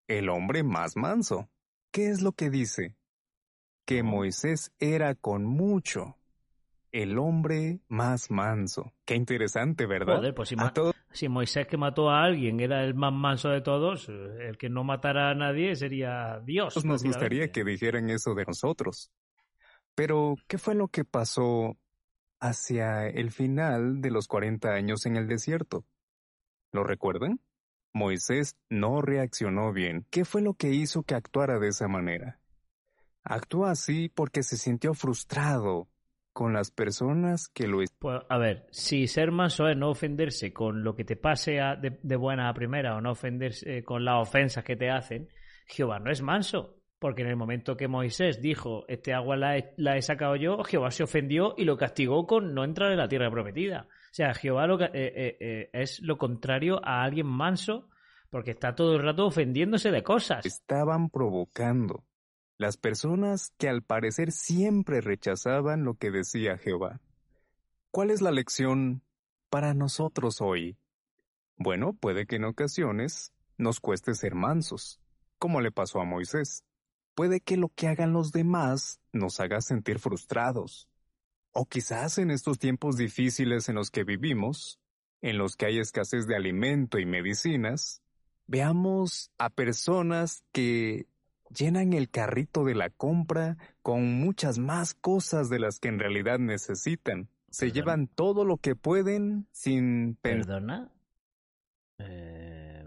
el 0.09 0.29
hombre 0.29 0.63
más 0.63 0.97
manso. 0.97 1.49
¿Qué 1.91 2.09
es 2.09 2.23
lo 2.23 2.33
que 2.33 2.51
dice? 2.51 2.97
Que. 3.85 4.03
Moisés 4.03 4.73
era 4.79 5.15
con 5.15 5.45
mucho 5.45 6.17
el 6.95 7.19
hombre 7.19 7.81
más 7.89 8.31
manso. 8.31 8.93
Qué 9.05 9.17
interesante, 9.17 9.85
¿verdad? 9.85 10.19
Joder, 10.19 10.33
pues 10.33 10.51
si, 10.51 10.55
A 10.57 10.73
todos 10.73 10.95
si 11.11 11.29
Moisés 11.29 11.67
que 11.67 11.77
mató 11.77 12.09
a 12.09 12.23
alguien 12.23 12.61
era 12.61 12.85
el 12.85 12.95
más 12.95 13.13
manso 13.13 13.49
de 13.49 13.61
todos, 13.63 14.09
eh, 14.09 14.49
el 14.49 14.57
que 14.57 14.69
no 14.69 14.85
matara 14.85 15.31
a 15.31 15.35
nadie 15.35 15.75
sería 15.75 16.41
Dios. 16.45 16.85
nos 16.85 17.03
gustaría 17.03 17.51
que 17.51 17.65
dijeran 17.65 18.11
eso 18.11 18.35
de 18.35 18.45
nosotros. 18.45 19.11
Pero, 19.97 20.37
¿qué 20.47 20.57
fue 20.57 20.77
lo 20.77 20.87
que 20.87 21.05
pasó 21.05 21.77
hacia 22.39 23.09
el 23.09 23.33
final 23.33 24.01
de 24.01 24.13
los 24.13 24.29
40 24.29 24.69
años 24.73 25.05
en 25.07 25.17
el 25.17 25.27
desierto? 25.27 25.85
¿Lo 26.71 26.85
recuerdan? 26.85 27.41
Moisés 27.93 28.57
no 28.69 29.03
reaccionó 29.03 29.73
bien. 29.73 30.07
¿Qué 30.11 30.25
fue 30.25 30.43
lo 30.43 30.55
que 30.55 30.71
hizo 30.71 31.03
que 31.03 31.17
actuara 31.17 31.59
de 31.59 31.69
esa 31.69 31.89
manera? 31.89 32.39
Actuó 33.25 33.67
así 33.67 34.09
porque 34.09 34.45
se 34.45 34.57
sintió 34.57 34.95
frustrado 34.95 35.89
con 36.35 36.53
las 36.53 36.71
personas 36.71 37.49
que 37.49 37.67
lo 37.67 37.79
Pues, 37.99 38.21
a 38.29 38.37
ver, 38.37 38.67
si 38.71 39.07
ser 39.07 39.31
manso 39.31 39.67
es 39.69 39.77
no 39.79 39.89
ofenderse 39.89 40.53
con 40.53 40.85
lo 40.85 40.95
que 40.95 41.05
te 41.05 41.17
pase 41.17 41.61
a- 41.61 41.77
de, 41.77 41.99
de 42.03 42.17
buena 42.17 42.51
a 42.51 42.55
primera 42.55 42.95
o 42.97 43.01
no 43.01 43.13
ofenderse 43.13 43.79
eh, 43.79 43.83
con 43.85 44.05
las 44.05 44.21
ofensas 44.21 44.63
que 44.65 44.77
te 44.77 44.91
hacen, 44.91 45.29
Jehová 45.67 45.99
no 45.99 46.11
es 46.11 46.21
manso. 46.21 46.77
Porque 46.99 47.21
en 47.23 47.29
el 47.29 47.37
momento 47.37 47.77
que 47.77 47.87
Moisés 47.87 48.41
dijo, 48.41 48.85
este 48.89 49.13
agua 49.13 49.37
la 49.37 49.59
he, 49.59 49.75
la 49.77 49.97
he 49.97 50.01
sacado 50.03 50.37
yo, 50.37 50.63
Jehová 50.65 50.91
se 50.91 51.03
ofendió 51.03 51.55
y 51.59 51.65
lo 51.65 51.77
castigó 51.77 52.27
con 52.27 52.55
no 52.55 52.65
entrar 52.65 52.93
en 52.93 52.99
la 52.99 53.09
tierra 53.09 53.31
prometida. 53.31 53.89
O 53.89 54.15
sea, 54.15 54.33
Jehová 54.33 54.67
lo 54.67 54.81
eh, 54.81 54.91
eh, 54.95 55.71
es 55.73 56.01
lo 56.01 56.17
contrario 56.17 56.81
a 56.83 57.03
alguien 57.03 57.27
manso 57.27 57.89
porque 58.31 58.53
está 58.53 58.75
todo 58.75 58.97
el 58.97 59.03
rato 59.03 59.27
ofendiéndose 59.27 59.91
de 59.91 60.03
cosas. 60.03 60.47
estaban 60.47 61.11
provocando. 61.11 62.05
Las 62.57 62.77
personas 62.77 63.53
que 63.59 63.69
al 63.69 63.83
parecer 63.83 64.31
siempre 64.31 65.01
rechazaban 65.01 65.85
lo 65.85 65.95
que 65.95 66.11
decía 66.11 66.57
Jehová. 66.57 67.01
¿Cuál 67.91 68.11
es 68.11 68.23
la 68.23 68.31
lección 68.31 69.03
para 69.51 69.75
nosotros 69.75 70.41
hoy? 70.41 70.77
Bueno, 71.57 71.95
puede 71.95 72.27
que 72.27 72.37
en 72.37 72.45
ocasiones 72.45 73.33
nos 73.57 73.81
cueste 73.81 74.15
ser 74.15 74.35
mansos, 74.35 75.01
como 75.39 75.61
le 75.61 75.73
pasó 75.73 76.01
a 76.01 76.05
Moisés. 76.05 76.65
Puede 77.15 77.41
que 77.41 77.57
lo 77.57 77.69
que 77.69 77.89
hagan 77.89 78.13
los 78.13 78.33
demás 78.33 79.01
nos 79.13 79.41
haga 79.41 79.61
sentir 79.61 79.99
frustrados. 79.99 80.89
O 81.53 81.67
quizás 81.67 82.19
en 82.19 82.31
estos 82.31 82.59
tiempos 82.59 82.97
difíciles 82.97 83.69
en 83.69 83.77
los 83.77 83.91
que 83.91 84.05
vivimos, 84.05 84.81
en 85.23 85.39
los 85.39 85.57
que 85.57 85.67
hay 85.67 85.79
escasez 85.79 86.27
de 86.27 86.37
alimento 86.37 86.99
y 86.99 87.07
medicinas, 87.07 88.03
veamos 88.47 89.31
a 89.39 89.51
personas 89.51 90.43
que 90.53 91.07
llenan 91.51 91.93
el 91.93 92.11
carrito 92.11 92.65
de 92.65 92.75
la 92.75 92.91
compra 92.91 93.57
con 93.83 94.21
muchas 94.21 94.59
más 94.59 94.95
cosas 94.95 95.49
de 95.49 95.59
las 95.59 95.81
que 95.81 95.89
en 95.89 95.99
realidad 95.99 96.39
necesitan. 96.39 97.29
Se 97.51 97.71
llevan 97.71 98.09
todo 98.09 98.45
lo 98.45 98.57
que 98.57 98.75
pueden 98.75 99.47
sin. 99.53 100.17
¿Perdona? 100.17 100.93
Eh, 101.99 102.85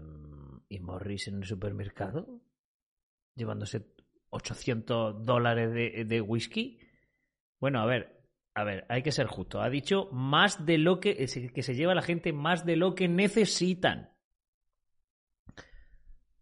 ¿Y 0.68 0.80
Morris 0.80 1.28
en 1.28 1.36
el 1.36 1.44
supermercado? 1.44 2.42
¿Llevándose 3.34 3.86
800 4.30 5.24
dólares 5.24 5.72
de, 5.72 6.04
de 6.04 6.20
whisky? 6.20 6.80
Bueno, 7.60 7.80
a 7.80 7.86
ver, 7.86 8.18
a 8.54 8.64
ver, 8.64 8.84
hay 8.88 9.02
que 9.02 9.12
ser 9.12 9.26
justo. 9.26 9.62
Ha 9.62 9.70
dicho 9.70 10.08
más 10.12 10.66
de 10.66 10.78
lo 10.78 11.00
que, 11.00 11.14
que 11.54 11.62
se 11.62 11.74
lleva 11.74 11.94
la 11.94 12.02
gente 12.02 12.32
más 12.32 12.66
de 12.66 12.76
lo 12.76 12.94
que 12.94 13.08
necesitan. 13.08 14.10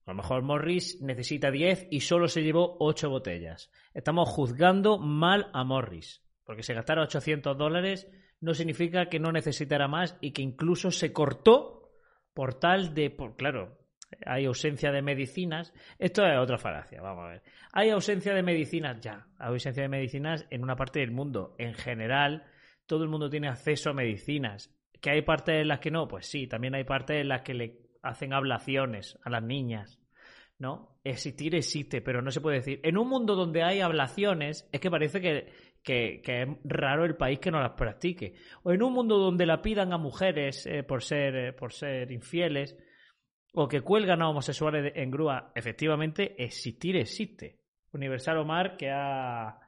A 0.06 0.12
lo 0.12 0.18
mejor 0.18 0.42
Morris 0.42 1.02
necesita 1.02 1.50
10 1.50 1.88
y 1.90 2.00
solo 2.00 2.28
se 2.28 2.42
llevó 2.42 2.76
8 2.78 3.10
botellas. 3.10 3.72
Estamos 3.92 4.28
juzgando 4.28 4.98
mal 4.98 5.50
a 5.52 5.64
Morris. 5.64 6.22
Porque 6.44 6.62
se 6.62 6.74
gastara 6.74 7.02
800 7.02 7.58
dólares 7.58 8.08
no 8.40 8.54
significa 8.54 9.08
que 9.08 9.18
no 9.18 9.32
necesitara 9.32 9.88
más 9.88 10.16
y 10.20 10.30
que 10.30 10.42
incluso 10.42 10.92
se 10.92 11.12
cortó 11.12 11.90
por 12.34 12.54
tal 12.54 12.94
de... 12.94 13.10
Por, 13.10 13.34
claro, 13.34 13.78
hay 14.24 14.44
ausencia 14.44 14.92
de 14.92 15.02
medicinas. 15.02 15.72
Esto 15.98 16.24
es 16.24 16.38
otra 16.38 16.58
falacia, 16.58 17.00
vamos 17.02 17.24
a 17.24 17.28
ver. 17.30 17.42
Hay 17.72 17.90
ausencia 17.90 18.32
de 18.32 18.44
medicinas 18.44 19.00
ya. 19.00 19.26
Hay 19.38 19.48
ausencia 19.48 19.82
de 19.82 19.88
medicinas 19.88 20.46
en 20.50 20.62
una 20.62 20.76
parte 20.76 21.00
del 21.00 21.10
mundo. 21.10 21.56
En 21.58 21.74
general, 21.74 22.44
todo 22.86 23.02
el 23.02 23.10
mundo 23.10 23.28
tiene 23.28 23.48
acceso 23.48 23.90
a 23.90 23.94
medicinas. 23.94 24.72
¿Que 25.00 25.10
hay 25.10 25.22
partes 25.22 25.62
en 25.62 25.68
las 25.68 25.80
que 25.80 25.90
no? 25.90 26.06
Pues 26.06 26.26
sí, 26.26 26.46
también 26.46 26.76
hay 26.76 26.84
partes 26.84 27.20
en 27.20 27.28
las 27.28 27.42
que 27.42 27.54
le 27.54 27.85
hacen 28.08 28.32
ablaciones 28.32 29.18
a 29.24 29.30
las 29.30 29.42
niñas. 29.42 30.00
¿No? 30.58 30.98
Existir 31.04 31.54
existe, 31.54 32.00
pero 32.00 32.22
no 32.22 32.30
se 32.30 32.40
puede 32.40 32.56
decir. 32.56 32.80
En 32.82 32.96
un 32.96 33.08
mundo 33.08 33.34
donde 33.34 33.62
hay 33.62 33.80
ablaciones, 33.80 34.66
es 34.72 34.80
que 34.80 34.90
parece 34.90 35.20
que, 35.20 35.52
que, 35.82 36.22
es 36.24 36.48
raro 36.64 37.04
el 37.04 37.16
país 37.16 37.38
que 37.38 37.50
no 37.50 37.60
las 37.60 37.72
practique. 37.72 38.34
O 38.62 38.72
en 38.72 38.82
un 38.82 38.94
mundo 38.94 39.18
donde 39.18 39.44
la 39.44 39.60
pidan 39.60 39.92
a 39.92 39.98
mujeres 39.98 40.66
eh, 40.66 40.82
por, 40.82 41.02
ser, 41.02 41.36
eh, 41.36 41.52
por 41.52 41.74
ser 41.74 42.10
infieles, 42.10 42.76
o 43.52 43.68
que 43.68 43.82
cuelgan 43.82 44.22
a 44.22 44.28
homosexuales 44.28 44.92
en 44.96 45.10
grúa, 45.10 45.52
efectivamente, 45.54 46.42
existir 46.42 46.96
existe. 46.96 47.60
Universal 47.92 48.38
Omar, 48.38 48.76
que 48.76 48.90
ha. 48.90 49.58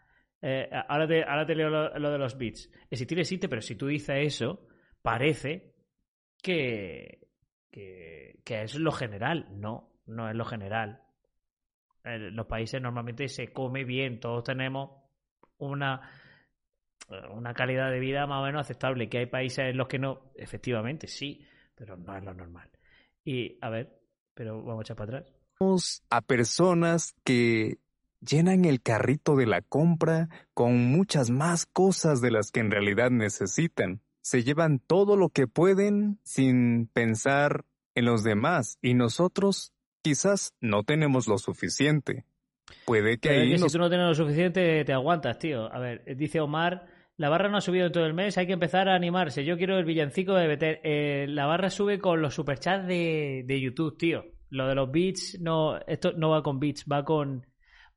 eh, 0.42 0.68
ahora, 0.88 1.06
te, 1.06 1.22
ahora 1.22 1.46
te 1.46 1.54
leo 1.54 1.70
lo, 1.70 1.98
lo 1.98 2.10
de 2.10 2.18
los 2.18 2.36
bits. 2.36 2.70
Existir 2.90 3.18
existe, 3.18 3.48
pero 3.48 3.62
si 3.62 3.76
tú 3.76 3.86
dices 3.86 4.16
eso, 4.18 4.66
parece 5.02 5.74
que, 6.42 7.27
que, 7.70 8.40
es 8.46 8.74
lo 8.74 8.92
general. 8.92 9.46
No, 9.50 9.90
no 10.06 10.28
es 10.28 10.36
lo 10.36 10.44
general. 10.44 11.02
En 12.04 12.34
los 12.34 12.46
países 12.46 12.80
normalmente 12.80 13.28
se 13.28 13.52
come 13.52 13.84
bien, 13.84 14.20
todos 14.20 14.44
tenemos 14.44 14.90
una, 15.58 16.10
una 17.30 17.54
calidad 17.54 17.90
de 17.90 18.00
vida 18.00 18.26
más 18.26 18.40
o 18.40 18.46
menos 18.46 18.60
aceptable. 18.60 19.08
Que 19.08 19.18
hay 19.18 19.26
países 19.26 19.70
en 19.70 19.76
los 19.76 19.88
que 19.88 19.98
no, 19.98 20.32
efectivamente, 20.34 21.06
sí, 21.06 21.44
pero 21.74 21.96
no 21.96 22.16
es 22.16 22.24
lo 22.24 22.34
normal. 22.34 22.70
Y 23.24 23.58
a 23.60 23.68
ver, 23.68 24.00
pero 24.34 24.62
vamos 24.62 24.80
a 24.80 24.82
echar 24.82 24.96
para 24.96 25.18
atrás. 25.18 25.32
a 26.10 26.20
personas 26.22 27.14
que 27.24 27.78
llenan 28.20 28.64
el 28.64 28.82
carrito 28.82 29.36
de 29.36 29.46
la 29.46 29.62
compra 29.62 30.28
con 30.54 30.76
muchas 30.90 31.30
más 31.30 31.66
cosas 31.66 32.20
de 32.20 32.30
las 32.30 32.50
que 32.50 32.60
en 32.60 32.70
realidad 32.70 33.10
necesitan. 33.10 34.00
Se 34.28 34.44
llevan 34.44 34.78
todo 34.78 35.16
lo 35.16 35.30
que 35.30 35.46
pueden 35.46 36.18
sin 36.22 36.86
pensar 36.88 37.64
en 37.94 38.04
los 38.04 38.22
demás 38.22 38.76
y 38.82 38.92
nosotros 38.92 39.72
quizás 40.02 40.52
no 40.60 40.82
tenemos 40.82 41.28
lo 41.28 41.38
suficiente. 41.38 42.26
Puede 42.84 43.16
que 43.16 43.30
Pero 43.30 43.40
es 43.40 43.42
ahí 43.44 43.52
que 43.54 43.58
nos 43.58 43.72
si 43.72 43.78
tú 43.78 43.82
no 43.82 43.88
tienes 43.88 44.06
lo 44.06 44.14
suficiente, 44.14 44.84
te 44.84 44.92
aguantas, 44.92 45.38
tío. 45.38 45.72
A 45.72 45.78
ver, 45.78 46.04
dice 46.14 46.40
Omar, 46.40 46.88
la 47.16 47.30
barra 47.30 47.48
no 47.48 47.56
ha 47.56 47.62
subido 47.62 47.86
en 47.86 47.92
todo 47.92 48.04
el 48.04 48.12
mes, 48.12 48.36
hay 48.36 48.46
que 48.46 48.52
empezar 48.52 48.90
a 48.90 48.94
animarse. 48.96 49.46
Yo 49.46 49.56
quiero 49.56 49.78
el 49.78 49.86
villancico 49.86 50.34
de 50.34 50.46
Betel. 50.46 50.80
Eh, 50.84 51.24
la 51.26 51.46
barra 51.46 51.70
sube 51.70 51.98
con 51.98 52.20
los 52.20 52.34
superchats 52.34 52.86
de, 52.86 53.44
de 53.46 53.60
YouTube, 53.62 53.96
tío. 53.96 54.26
Lo 54.50 54.68
de 54.68 54.74
los 54.74 54.92
beats, 54.92 55.40
no, 55.40 55.78
esto 55.86 56.12
no 56.12 56.28
va 56.28 56.42
con 56.42 56.60
beats, 56.60 56.84
va 56.84 57.02
con, 57.02 57.46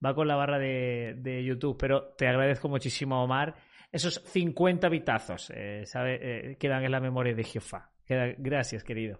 va 0.02 0.16
con 0.16 0.30
la 0.30 0.38
barra 0.38 0.60
de, 0.60 1.14
de 1.18 1.44
YouTube. 1.44 1.76
Pero 1.78 2.14
te 2.18 2.26
agradezco 2.26 2.70
muchísimo, 2.70 3.22
Omar. 3.22 3.70
Esos 3.92 4.22
50 4.26 4.88
bitazos, 4.90 5.52
eh, 5.54 5.84
¿sabe? 5.86 6.52
Eh, 6.52 6.58
quedan 6.58 6.84
en 6.84 6.92
la 6.92 7.00
memoria 7.00 7.34
de 7.34 7.44
Jehová. 7.44 7.92
Gracias, 8.08 8.84
querido. 8.84 9.20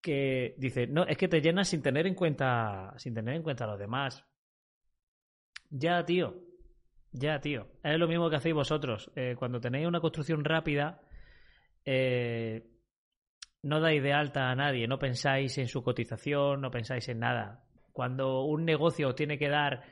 Que 0.00 0.54
dice, 0.58 0.86
no, 0.86 1.04
es 1.04 1.16
que 1.16 1.28
te 1.28 1.40
llenas 1.40 1.68
sin 1.68 1.82
tener 1.82 2.06
en 2.06 2.14
cuenta, 2.14 2.94
sin 2.96 3.14
tener 3.14 3.34
en 3.34 3.42
cuenta 3.42 3.64
a 3.64 3.68
los 3.68 3.78
demás. 3.78 4.24
Ya, 5.70 6.04
tío. 6.04 6.34
Ya, 7.12 7.40
tío. 7.40 7.68
Es 7.82 7.98
lo 7.98 8.06
mismo 8.06 8.30
que 8.30 8.36
hacéis 8.36 8.54
vosotros. 8.54 9.10
Eh, 9.16 9.34
cuando 9.38 9.60
tenéis 9.60 9.86
una 9.86 10.00
construcción 10.00 10.44
rápida, 10.44 11.00
no 13.62 13.80
dais 13.80 14.02
de 14.02 14.12
alta 14.12 14.50
a 14.50 14.54
nadie, 14.54 14.86
no 14.86 14.98
pensáis 14.98 15.58
en 15.58 15.66
su 15.68 15.82
cotización, 15.82 16.60
no 16.60 16.70
pensáis 16.70 17.08
en 17.08 17.18
nada. 17.18 17.64
Cuando 17.92 18.44
un 18.44 18.64
negocio 18.64 19.08
os 19.08 19.14
tiene 19.14 19.38
que 19.38 19.48
dar 19.48 19.82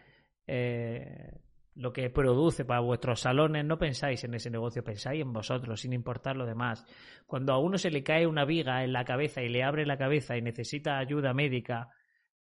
eh, 0.46 1.32
lo 1.74 1.92
que 1.92 2.08
produce 2.10 2.64
para 2.64 2.80
vuestros 2.80 3.20
salones, 3.20 3.64
no 3.64 3.78
pensáis 3.78 4.22
en 4.24 4.34
ese 4.34 4.50
negocio, 4.50 4.84
pensáis 4.84 5.22
en 5.22 5.32
vosotros, 5.32 5.80
sin 5.80 5.92
importar 5.92 6.36
lo 6.36 6.46
demás. 6.46 6.84
Cuando 7.26 7.52
a 7.52 7.58
uno 7.58 7.78
se 7.78 7.90
le 7.90 8.02
cae 8.02 8.26
una 8.26 8.44
viga 8.44 8.84
en 8.84 8.92
la 8.92 9.04
cabeza 9.04 9.42
y 9.42 9.48
le 9.48 9.64
abre 9.64 9.84
la 9.86 9.98
cabeza 9.98 10.36
y 10.36 10.42
necesita 10.42 10.98
ayuda 10.98 11.34
médica 11.34 11.90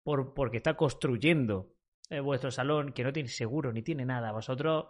por, 0.03 0.33
porque 0.33 0.57
está 0.57 0.75
construyendo 0.75 1.73
eh, 2.09 2.19
vuestro 2.19 2.51
salón 2.51 2.93
que 2.93 3.03
no 3.03 3.11
tiene 3.11 3.29
seguro 3.29 3.71
ni 3.73 3.81
tiene 3.81 4.05
nada, 4.05 4.31
vosotros 4.31 4.85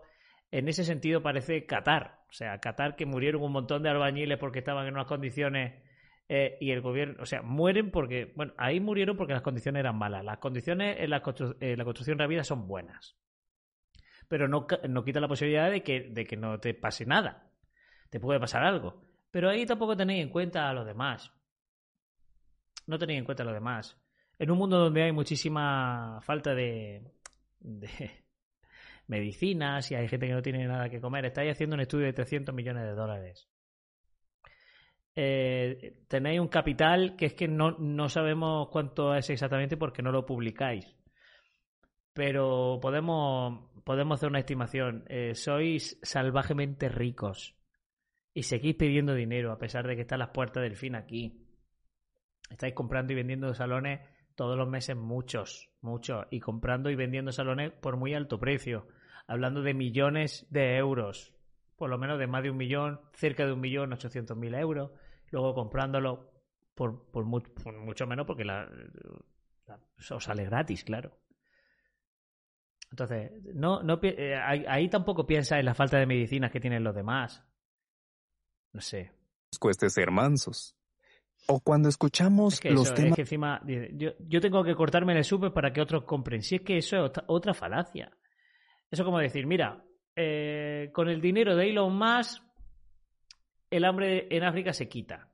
en 0.51 0.67
ese 0.67 0.83
sentido 0.83 1.23
parece 1.23 1.65
Qatar. 1.65 2.19
O 2.29 2.33
sea, 2.33 2.59
Qatar 2.59 2.95
que 2.95 3.07
murieron 3.07 3.41
un 3.41 3.51
montón 3.51 3.81
de 3.81 3.89
albañiles 3.89 4.37
porque 4.37 4.59
estaban 4.59 4.85
en 4.85 4.93
unas 4.93 5.07
condiciones 5.07 5.81
eh, 6.29 6.57
y 6.61 6.69
el 6.71 6.81
gobierno, 6.81 7.15
o 7.21 7.25
sea, 7.25 7.41
mueren 7.41 7.89
porque, 7.89 8.31
bueno, 8.35 8.53
ahí 8.57 8.79
murieron 8.79 9.17
porque 9.17 9.33
las 9.33 9.41
condiciones 9.41 9.79
eran 9.79 9.97
malas. 9.97 10.23
Las 10.23 10.37
condiciones 10.37 10.97
en 10.99 11.09
la, 11.09 11.23
en 11.59 11.77
la 11.77 11.83
construcción 11.83 12.19
rápida 12.19 12.43
son 12.43 12.67
buenas. 12.67 13.17
Pero 14.27 14.47
no, 14.47 14.67
no 14.89 15.03
quita 15.03 15.19
la 15.19 15.27
posibilidad 15.27 15.69
de 15.69 15.83
que, 15.83 16.09
de 16.09 16.25
que 16.25 16.37
no 16.37 16.59
te 16.59 16.73
pase 16.73 17.05
nada. 17.05 17.51
Te 18.09 18.19
puede 18.19 18.39
pasar 18.39 18.63
algo. 18.63 19.01
Pero 19.31 19.49
ahí 19.49 19.65
tampoco 19.65 19.97
tenéis 19.97 20.23
en 20.23 20.29
cuenta 20.29 20.69
a 20.69 20.73
los 20.73 20.85
demás. 20.85 21.31
No 22.87 22.97
tenéis 22.97 23.19
en 23.19 23.25
cuenta 23.25 23.43
a 23.43 23.45
los 23.45 23.55
demás. 23.55 23.97
En 24.37 24.51
un 24.51 24.57
mundo 24.57 24.77
donde 24.77 25.03
hay 25.03 25.11
muchísima 25.11 26.19
falta 26.21 26.53
de, 26.53 27.13
de, 27.59 27.89
medicinas 29.07 29.89
y 29.91 29.95
hay 29.95 30.07
gente 30.07 30.27
que 30.27 30.33
no 30.33 30.41
tiene 30.41 30.65
nada 30.67 30.89
que 30.89 31.01
comer. 31.01 31.25
Estáis 31.25 31.51
haciendo 31.51 31.75
un 31.75 31.81
estudio 31.81 32.05
de 32.05 32.13
300 32.13 32.53
millones 32.53 32.83
de 32.83 32.93
dólares. 32.93 33.49
Eh, 35.15 36.03
tenéis 36.07 36.39
un 36.39 36.47
capital 36.47 37.15
que 37.15 37.27
es 37.27 37.33
que 37.35 37.47
no, 37.47 37.71
no 37.77 38.09
sabemos 38.09 38.69
cuánto 38.69 39.13
es 39.15 39.29
exactamente 39.29 39.77
porque 39.77 40.01
no 40.01 40.11
lo 40.11 40.25
publicáis. 40.25 40.85
Pero 42.13 42.79
podemos, 42.81 43.71
podemos 43.83 44.19
hacer 44.19 44.29
una 44.29 44.39
estimación. 44.39 45.05
Eh, 45.07 45.35
sois 45.35 45.99
salvajemente 46.01 46.89
ricos 46.89 47.55
y 48.33 48.43
seguís 48.43 48.75
pidiendo 48.75 49.13
dinero 49.13 49.51
a 49.51 49.59
pesar 49.59 49.87
de 49.87 49.95
que 49.95 50.01
están 50.01 50.19
las 50.19 50.29
puertas 50.29 50.63
del 50.63 50.75
fin 50.75 50.95
aquí. 50.95 51.45
Estáis 52.49 52.73
comprando 52.73 53.13
y 53.13 53.15
vendiendo 53.15 53.53
salones 53.53 54.01
todos 54.35 54.57
los 54.57 54.67
meses 54.67 54.95
muchos, 54.95 55.69
muchos, 55.81 56.25
y 56.31 56.39
comprando 56.39 56.89
y 56.89 56.95
vendiendo 56.95 57.31
salones 57.31 57.71
por 57.71 57.97
muy 57.97 58.13
alto 58.13 58.39
precio, 58.39 58.87
hablando 59.27 59.61
de 59.61 59.73
millones 59.73 60.47
de 60.49 60.77
euros, 60.77 61.35
por 61.75 61.89
lo 61.89 61.97
menos 61.97 62.19
de 62.19 62.27
más 62.27 62.43
de 62.43 62.49
un 62.49 62.57
millón, 62.57 63.01
cerca 63.13 63.45
de 63.45 63.53
un 63.53 63.61
millón 63.61 63.93
ochocientos 63.93 64.37
mil 64.37 64.55
euros, 64.55 64.91
luego 65.29 65.53
comprándolo 65.53 66.31
por, 66.73 67.25
mucho 67.25 68.07
menos 68.07 68.25
porque 68.25 68.45
la, 68.45 68.69
os 70.09 70.23
sale 70.23 70.45
gratis, 70.45 70.83
claro. 70.83 71.17
Entonces, 72.93 73.31
no, 73.55 73.81
no, 73.81 73.99
eh, 74.03 74.35
ahí, 74.35 74.87
tampoco 74.87 75.25
piensa 75.25 75.57
en 75.57 75.65
la 75.65 75.73
falta 75.73 75.97
de 75.97 76.05
medicinas 76.05 76.51
que 76.51 76.59
tienen 76.59 76.83
los 76.83 76.93
demás. 76.93 77.43
No 78.71 78.81
sé. 78.81 79.11
Cueste 79.59 79.89
ser 79.89 80.11
mansos. 80.11 80.75
O 81.47 81.59
cuando 81.59 81.89
escuchamos 81.89 82.63
los 82.63 82.93
temas. 82.93 83.09
Es 83.09 83.15
que 83.15 83.21
encima, 83.21 83.63
yo, 83.65 84.11
yo, 84.19 84.39
tengo 84.39 84.63
que 84.63 84.75
cortarme 84.75 85.17
el 85.17 85.23
súper 85.23 85.51
para 85.51 85.73
que 85.73 85.81
otros 85.81 86.03
compren. 86.03 86.43
Si 86.43 86.57
es 86.57 86.61
que 86.61 86.77
eso 86.77 87.03
es 87.07 87.11
otra, 87.25 87.55
falacia. 87.55 88.15
Eso 88.91 89.03
como 89.03 89.17
decir, 89.17 89.47
mira, 89.47 89.83
eh, 90.15 90.91
con 90.93 91.09
el 91.09 91.19
dinero 91.19 91.55
de 91.55 91.71
Elon 91.71 91.97
Musk, 91.97 92.43
el 93.71 93.85
hambre 93.85 94.27
en 94.29 94.43
África 94.43 94.71
se 94.71 94.87
quita. 94.87 95.33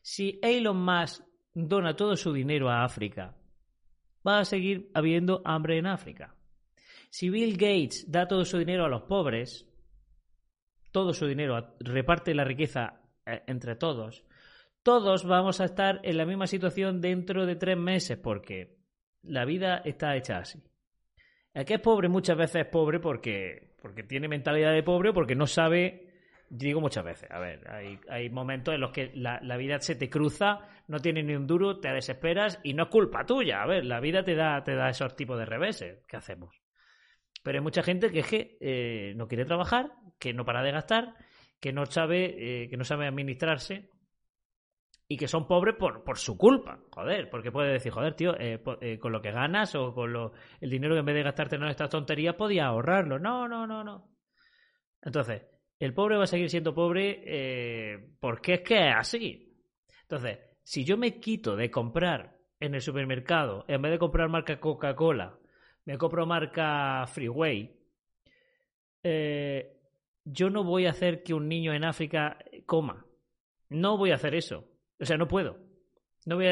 Si 0.00 0.38
Elon 0.40 0.76
Musk 0.76 1.24
dona 1.54 1.96
todo 1.96 2.14
su 2.14 2.32
dinero 2.32 2.70
a 2.70 2.84
África, 2.84 3.36
va 4.24 4.38
a 4.38 4.44
seguir 4.44 4.92
habiendo 4.94 5.42
hambre 5.44 5.78
en 5.78 5.88
África. 5.88 6.33
Si 7.14 7.30
Bill 7.30 7.52
Gates 7.52 8.10
da 8.10 8.26
todo 8.26 8.44
su 8.44 8.58
dinero 8.58 8.84
a 8.84 8.88
los 8.88 9.02
pobres, 9.02 9.70
todo 10.90 11.12
su 11.12 11.28
dinero, 11.28 11.76
reparte 11.78 12.34
la 12.34 12.42
riqueza 12.42 13.02
eh, 13.24 13.40
entre 13.46 13.76
todos, 13.76 14.24
todos 14.82 15.24
vamos 15.24 15.60
a 15.60 15.66
estar 15.66 16.00
en 16.02 16.16
la 16.16 16.26
misma 16.26 16.48
situación 16.48 17.00
dentro 17.00 17.46
de 17.46 17.54
tres 17.54 17.78
meses 17.78 18.18
porque 18.18 18.78
la 19.22 19.44
vida 19.44 19.76
está 19.84 20.16
hecha 20.16 20.38
así. 20.38 20.60
El 21.52 21.64
que 21.64 21.74
es 21.74 21.80
pobre 21.80 22.08
muchas 22.08 22.36
veces 22.36 22.62
es 22.62 22.66
pobre 22.66 22.98
porque, 22.98 23.76
porque 23.80 24.02
tiene 24.02 24.26
mentalidad 24.26 24.72
de 24.72 24.82
pobre 24.82 25.10
o 25.10 25.14
porque 25.14 25.36
no 25.36 25.46
sabe, 25.46 26.14
digo 26.50 26.80
muchas 26.80 27.04
veces, 27.04 27.30
a 27.30 27.38
ver, 27.38 27.70
hay, 27.70 27.96
hay 28.08 28.28
momentos 28.28 28.74
en 28.74 28.80
los 28.80 28.90
que 28.90 29.12
la, 29.14 29.38
vida 29.56 29.78
se 29.78 29.94
te 29.94 30.10
cruza, 30.10 30.68
no 30.88 30.98
tienes 30.98 31.24
ni 31.24 31.36
un 31.36 31.46
duro, 31.46 31.78
te 31.78 31.92
desesperas 31.92 32.58
y 32.64 32.74
no 32.74 32.82
es 32.82 32.88
culpa 32.88 33.24
tuya, 33.24 33.62
a 33.62 33.68
ver, 33.68 33.84
la 33.84 34.00
vida 34.00 34.24
te 34.24 34.34
da, 34.34 34.64
te 34.64 34.74
da 34.74 34.88
esos 34.88 35.14
tipos 35.14 35.38
de 35.38 35.46
reveses, 35.46 36.04
¿qué 36.08 36.16
hacemos? 36.16 36.63
Pero 37.44 37.58
hay 37.58 37.62
mucha 37.62 37.84
gente 37.84 38.10
que 38.10 38.20
es 38.20 38.26
que 38.26 38.58
eh, 38.60 39.12
no 39.14 39.28
quiere 39.28 39.44
trabajar, 39.44 39.92
que 40.18 40.32
no 40.32 40.44
para 40.44 40.62
de 40.62 40.72
gastar, 40.72 41.14
que 41.60 41.72
no 41.72 41.86
sabe, 41.86 42.64
eh, 42.64 42.68
que 42.68 42.76
no 42.76 42.84
sabe 42.84 43.06
administrarse 43.06 43.90
y 45.06 45.16
que 45.16 45.28
son 45.28 45.46
pobres 45.46 45.76
por, 45.76 46.02
por 46.02 46.18
su 46.18 46.36
culpa, 46.36 46.80
joder, 46.90 47.28
porque 47.30 47.52
puede 47.52 47.72
decir, 47.72 47.92
joder, 47.92 48.14
tío, 48.14 48.34
eh, 48.38 48.62
eh, 48.80 48.98
con 48.98 49.12
lo 49.12 49.20
que 49.20 49.30
ganas 49.30 49.74
o 49.74 49.92
con 49.92 50.12
lo, 50.12 50.32
el 50.60 50.70
dinero 50.70 50.94
que 50.94 51.00
en 51.00 51.06
vez 51.06 51.14
de 51.14 51.22
gastarte 51.22 51.56
en 51.56 51.64
estas 51.64 51.90
tonterías 51.90 52.34
podía 52.34 52.66
ahorrarlo. 52.66 53.18
No, 53.18 53.46
no, 53.46 53.66
no, 53.66 53.84
no. 53.84 54.10
Entonces, 55.02 55.42
el 55.78 55.92
pobre 55.92 56.16
va 56.16 56.24
a 56.24 56.26
seguir 56.26 56.48
siendo 56.48 56.74
pobre 56.74 58.08
porque 58.20 58.54
es 58.54 58.60
que 58.62 58.88
es 58.88 58.94
así. 58.96 59.54
Entonces, 60.02 60.38
si 60.62 60.84
yo 60.84 60.96
me 60.96 61.20
quito 61.20 61.56
de 61.56 61.70
comprar 61.70 62.38
en 62.58 62.74
el 62.74 62.80
supermercado, 62.80 63.66
en 63.68 63.82
vez 63.82 63.92
de 63.92 63.98
comprar 63.98 64.30
marca 64.30 64.58
Coca-Cola, 64.58 65.38
me 65.84 65.98
compro 65.98 66.26
marca 66.26 67.06
Freeway, 67.06 67.74
yo 70.24 70.50
no 70.50 70.64
voy 70.64 70.86
a 70.86 70.90
hacer 70.90 71.22
que 71.22 71.34
un 71.34 71.48
niño 71.48 71.74
en 71.74 71.84
África 71.84 72.38
coma. 72.66 73.06
No 73.68 73.98
voy 73.98 74.10
a 74.10 74.14
hacer 74.14 74.34
eso. 74.34 74.64
O 75.00 75.04
sea, 75.04 75.16
no 75.16 75.28
puedo. 75.28 75.58
No 76.26 76.36
voy 76.36 76.46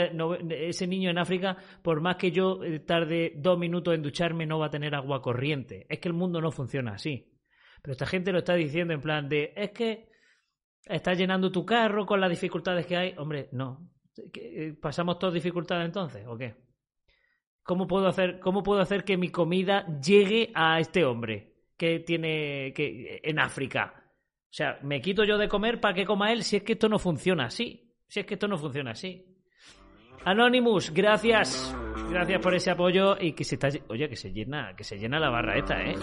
ese 0.50 0.86
niño 0.86 1.10
en 1.10 1.18
África, 1.18 1.56
por 1.82 2.02
más 2.02 2.16
que 2.16 2.30
yo 2.30 2.62
eh, 2.62 2.80
tarde 2.80 3.32
dos 3.36 3.58
minutos 3.58 3.94
en 3.94 4.02
ducharme, 4.02 4.44
no 4.44 4.58
va 4.58 4.66
a 4.66 4.70
tener 4.70 4.94
agua 4.94 5.22
corriente. 5.22 5.86
Es 5.88 5.98
que 5.98 6.08
el 6.08 6.14
mundo 6.14 6.40
no 6.40 6.50
funciona 6.50 6.92
así. 6.92 7.32
Pero 7.80 7.92
esta 7.92 8.06
gente 8.06 8.32
lo 8.32 8.38
está 8.38 8.54
diciendo 8.54 8.92
en 8.92 9.00
plan 9.00 9.28
de, 9.28 9.52
es 9.56 9.70
que 9.70 10.10
estás 10.84 11.16
llenando 11.16 11.50
tu 11.50 11.64
carro 11.64 12.04
con 12.04 12.20
las 12.20 12.28
dificultades 12.28 12.86
que 12.86 12.96
hay. 12.96 13.14
Hombre, 13.16 13.48
no. 13.52 13.88
Eh, 14.34 14.74
¿Pasamos 14.80 15.18
todas 15.18 15.34
dificultades 15.34 15.86
entonces 15.86 16.26
o 16.26 16.36
qué? 16.36 16.54
¿Cómo 17.62 17.86
puedo 17.86 18.08
hacer, 18.08 18.40
cómo 18.40 18.62
puedo 18.62 18.80
hacer 18.80 19.04
que 19.04 19.16
mi 19.16 19.28
comida 19.28 19.86
llegue 20.00 20.50
a 20.54 20.80
este 20.80 21.04
hombre 21.04 21.54
que 21.76 22.00
tiene 22.00 22.72
que 22.74 23.20
en 23.22 23.38
África? 23.38 23.94
O 23.96 24.54
sea, 24.54 24.78
me 24.82 25.00
quito 25.00 25.24
yo 25.24 25.38
de 25.38 25.48
comer 25.48 25.80
para 25.80 25.94
que 25.94 26.04
coma 26.04 26.32
él 26.32 26.42
si 26.42 26.56
es 26.56 26.62
que 26.62 26.72
esto 26.72 26.88
no 26.88 26.98
funciona 26.98 27.46
así. 27.46 27.94
Si 28.08 28.20
es 28.20 28.26
que 28.26 28.34
esto 28.34 28.48
no 28.48 28.58
funciona 28.58 28.90
así. 28.90 29.24
Anonymous, 30.24 30.92
gracias. 30.92 31.74
Gracias 32.10 32.40
por 32.40 32.54
ese 32.54 32.70
apoyo 32.70 33.16
y 33.18 33.32
que 33.32 33.44
se 33.44 33.54
está 33.54 33.70
oye, 33.88 34.08
que 34.08 34.16
se 34.16 34.30
llena, 34.32 34.74
que 34.76 34.84
se 34.84 34.98
llena 34.98 35.18
la 35.18 35.30
barra 35.30 35.56
esta, 35.56 35.82
¿eh? 35.82 35.94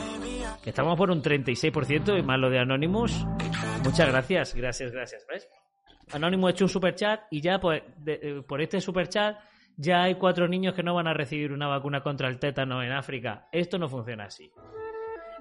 Que 0.63 0.71
estamos 0.71 0.97
por 0.97 1.11
un 1.11 1.21
36% 1.21 2.17
y 2.17 2.23
más 2.23 2.39
lo 2.39 2.49
de 2.49 2.59
Anonymous. 2.59 3.25
Muchas 3.83 4.09
gracias, 4.09 4.55
gracias, 4.55 4.91
gracias, 4.91 5.25
¿ves? 5.29 5.47
Anonymous 6.11 6.47
ha 6.47 6.51
hecho 6.51 6.65
un 6.65 6.69
super 6.69 6.95
chat 6.95 7.21
y 7.29 7.41
ya 7.41 7.59
por, 7.59 7.75
eh, 7.75 8.41
por 8.47 8.61
este 8.61 8.81
super 8.81 9.07
chat 9.07 9.37
ya 9.81 10.03
hay 10.03 10.15
cuatro 10.15 10.49
niños 10.49 10.73
que 10.73 10.83
no 10.83 10.93
van 10.93 11.07
a 11.07 11.13
recibir 11.13 11.53
una 11.53 11.67
vacuna 11.67 12.01
contra 12.01 12.27
el 12.27 12.37
tétano 12.37 12.83
en 12.83 12.91
África. 12.91 13.47
Esto 13.49 13.79
no 13.79 13.87
funciona 13.87 14.25
así. 14.25 14.51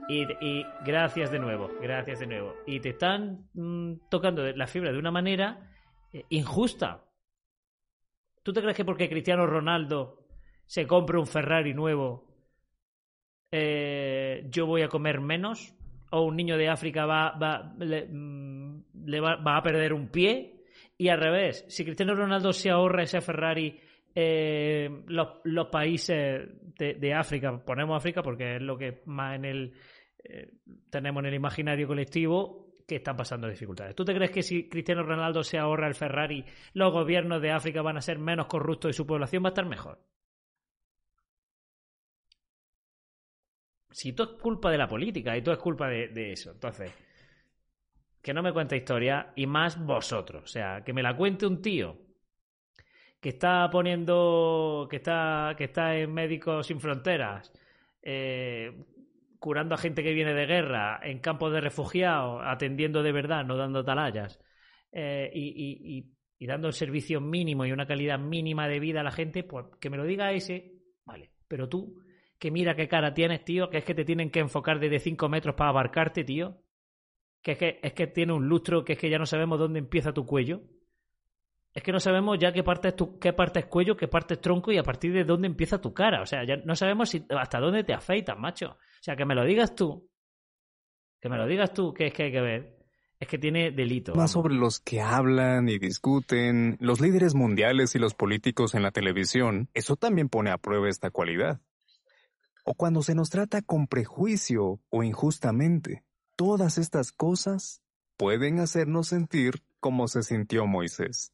Y, 0.08 0.64
gracias 0.84 1.32
de 1.32 1.40
nuevo, 1.40 1.68
gracias 1.82 2.20
de 2.20 2.28
nuevo. 2.28 2.54
Y 2.64 2.78
te 2.78 2.90
están 2.90 3.48
mm, 3.52 4.08
tocando 4.08 4.44
la 4.52 4.68
fibra 4.68 4.92
de 4.92 4.98
una 4.98 5.10
manera 5.10 5.72
eh, 6.12 6.24
injusta. 6.28 7.04
¿Tú 8.44 8.52
te 8.52 8.62
crees 8.62 8.76
que 8.76 8.84
porque 8.84 9.08
Cristiano 9.08 9.44
Ronaldo 9.44 10.28
se 10.66 10.86
compra 10.86 11.18
un 11.18 11.26
Ferrari 11.26 11.74
nuevo, 11.74 12.32
eh, 13.50 14.46
yo 14.50 14.66
voy 14.66 14.82
a 14.82 14.88
comer 14.88 15.20
menos? 15.20 15.74
¿O 16.12 16.22
un 16.22 16.36
niño 16.36 16.56
de 16.56 16.68
África 16.68 17.06
va, 17.06 17.32
va, 17.32 17.74
mm, 17.76 18.82
va, 19.20 19.56
a 19.56 19.62
perder 19.62 19.92
un 19.92 20.08
pie? 20.08 20.62
Y 20.96 21.08
al 21.08 21.18
revés, 21.18 21.64
si 21.68 21.84
Cristiano 21.84 22.14
Ronaldo 22.14 22.52
se 22.52 22.70
ahorra 22.70 23.02
ese 23.02 23.20
Ferrari, 23.20 23.80
eh, 24.20 24.90
los, 25.06 25.68
países 25.68 26.48
de, 26.76 27.14
África, 27.14 27.56
ponemos 27.64 27.96
África 27.96 28.20
porque 28.20 28.56
es 28.56 28.62
lo 28.62 28.76
que 28.76 29.02
más 29.06 29.36
en 29.36 29.44
el 29.44 29.74
tenemos 30.90 31.20
en 31.20 31.26
el 31.26 31.34
imaginario 31.34 31.86
colectivo, 31.86 32.68
que 32.84 32.96
están 32.96 33.16
pasando 33.16 33.48
dificultades. 33.48 33.94
¿Tú 33.94 34.04
te 34.04 34.12
crees 34.12 34.32
que 34.32 34.42
si 34.42 34.68
Cristiano 34.68 35.04
Ronaldo 35.04 35.44
se 35.44 35.56
ahorra 35.56 35.86
el 35.86 35.94
Ferrari, 35.94 36.44
los 36.72 36.92
gobiernos 36.92 37.40
de 37.40 37.52
África 37.52 37.80
van 37.80 37.98
a 37.98 38.00
ser 38.00 38.18
menos 38.18 38.46
corruptos 38.46 38.90
y 38.90 38.94
su 38.94 39.06
población 39.06 39.44
va 39.44 39.48
a 39.48 39.50
estar 39.50 39.66
mejor? 39.66 40.00
Si 43.90 44.14
todo 44.14 44.34
es 44.34 44.42
culpa 44.42 44.70
de 44.70 44.78
la 44.78 44.88
política 44.88 45.36
y 45.36 45.42
todo 45.42 45.54
es 45.54 45.60
culpa 45.60 45.86
de, 45.88 46.32
eso, 46.32 46.50
entonces, 46.50 46.92
que 48.20 48.34
no 48.34 48.42
me 48.42 48.52
cuente 48.52 48.76
historia 48.76 49.32
y 49.36 49.46
más 49.46 49.78
vosotros. 49.78 50.42
O 50.42 50.48
sea, 50.48 50.82
que 50.82 50.92
me 50.92 51.02
la 51.02 51.16
cuente 51.16 51.46
un 51.46 51.62
tío 51.62 52.07
que 53.20 53.30
está 53.30 53.68
poniendo, 53.70 54.86
que 54.90 54.96
está, 54.96 55.54
que 55.56 55.64
está 55.64 55.96
en 55.96 56.12
Médicos 56.12 56.66
Sin 56.66 56.80
Fronteras, 56.80 57.52
eh, 58.02 58.84
curando 59.38 59.74
a 59.74 59.78
gente 59.78 60.02
que 60.02 60.14
viene 60.14 60.34
de 60.34 60.46
guerra, 60.46 61.00
en 61.02 61.18
campos 61.18 61.52
de 61.52 61.60
refugiados, 61.60 62.42
atendiendo 62.44 63.02
de 63.02 63.12
verdad, 63.12 63.44
no 63.44 63.56
dando 63.56 63.84
talayas, 63.84 64.40
eh, 64.92 65.30
y, 65.34 66.06
dando 66.46 66.68
el 66.68 66.72
servicio 66.72 67.20
mínimo 67.20 67.66
y 67.66 67.72
una 67.72 67.86
calidad 67.86 68.18
mínima 68.18 68.68
de 68.68 68.78
vida 68.78 69.00
a 69.00 69.04
la 69.04 69.10
gente, 69.10 69.42
pues 69.42 69.66
que 69.80 69.90
me 69.90 69.96
lo 69.96 70.04
diga 70.04 70.32
ese, 70.32 70.72
vale. 71.04 71.32
Pero 71.48 71.68
tú, 71.68 72.00
que 72.38 72.50
mira 72.50 72.76
qué 72.76 72.88
cara 72.88 73.12
tienes, 73.12 73.44
tío, 73.44 73.68
que 73.70 73.78
es 73.78 73.84
que 73.84 73.94
te 73.94 74.04
tienen 74.04 74.30
que 74.30 74.40
enfocar 74.40 74.78
desde 74.78 75.00
5 75.00 75.28
metros 75.28 75.56
para 75.56 75.70
abarcarte, 75.70 76.24
tío. 76.24 76.62
Que 77.42 77.52
es 77.52 77.58
que, 77.58 77.80
es 77.82 77.92
que 77.92 78.06
tiene 78.06 78.32
un 78.32 78.48
lustro, 78.48 78.84
que 78.84 78.94
es 78.94 78.98
que 78.98 79.10
ya 79.10 79.18
no 79.18 79.26
sabemos 79.26 79.58
dónde 79.58 79.78
empieza 79.78 80.12
tu 80.12 80.26
cuello. 80.26 80.62
Es 81.78 81.84
que 81.84 81.92
no 81.92 82.00
sabemos 82.00 82.40
ya 82.40 82.52
qué 82.52 82.64
parte 82.64 82.88
es 82.88 82.96
tu, 82.96 83.20
qué 83.20 83.32
parte 83.32 83.60
es 83.60 83.66
cuello, 83.66 83.96
qué 83.96 84.08
parte 84.08 84.34
es 84.34 84.40
tronco 84.40 84.72
y 84.72 84.78
a 84.78 84.82
partir 84.82 85.12
de 85.12 85.22
dónde 85.22 85.46
empieza 85.46 85.80
tu 85.80 85.94
cara. 85.94 86.22
O 86.22 86.26
sea, 86.26 86.44
ya 86.44 86.56
no 86.56 86.74
sabemos 86.74 87.08
si, 87.08 87.24
hasta 87.30 87.60
dónde 87.60 87.84
te 87.84 87.94
afeitas, 87.94 88.36
macho. 88.36 88.70
O 88.70 89.00
sea, 89.00 89.14
que 89.14 89.24
me 89.24 89.36
lo 89.36 89.44
digas 89.44 89.76
tú. 89.76 90.10
Que 91.20 91.28
me 91.28 91.36
lo 91.36 91.46
digas 91.46 91.72
tú, 91.72 91.94
que 91.94 92.08
es 92.08 92.12
que 92.12 92.24
hay 92.24 92.32
que 92.32 92.40
ver. 92.40 92.84
Es 93.20 93.28
que 93.28 93.38
tiene 93.38 93.70
delito. 93.70 94.12
Más 94.16 94.32
sobre 94.32 94.54
los 94.54 94.80
que 94.80 95.00
hablan 95.00 95.68
y 95.68 95.78
discuten, 95.78 96.78
los 96.80 97.00
líderes 97.00 97.36
mundiales 97.36 97.94
y 97.94 98.00
los 98.00 98.12
políticos 98.12 98.74
en 98.74 98.82
la 98.82 98.90
televisión, 98.90 99.68
eso 99.72 99.94
también 99.94 100.28
pone 100.28 100.50
a 100.50 100.58
prueba 100.58 100.88
esta 100.88 101.12
cualidad. 101.12 101.60
o 102.64 102.74
cuando 102.74 103.02
se 103.02 103.14
nos 103.14 103.30
trata 103.30 103.62
con 103.62 103.86
prejuicio 103.86 104.80
o 104.90 105.04
injustamente. 105.04 106.02
Todas 106.34 106.76
estas 106.76 107.12
cosas 107.12 107.82
pueden 108.16 108.58
hacernos 108.58 109.06
sentir 109.06 109.62
como 109.78 110.08
se 110.08 110.24
sintió 110.24 110.66
Moisés. 110.66 111.32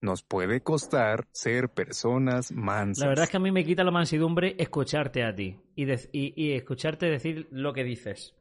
Nos 0.00 0.22
puede 0.22 0.62
costar 0.62 1.26
ser 1.32 1.70
personas 1.70 2.52
mansas. 2.52 3.02
La 3.02 3.08
verdad 3.08 3.24
es 3.24 3.30
que 3.30 3.36
a 3.36 3.40
mí 3.40 3.50
me 3.50 3.64
quita 3.64 3.82
la 3.82 3.90
mansidumbre 3.90 4.54
escucharte 4.58 5.24
a 5.24 5.34
ti 5.34 5.56
y, 5.74 6.52
escucharte 6.52 7.06
decir 7.06 7.48
lo 7.50 7.72
que 7.72 7.82
dices. 7.82 8.34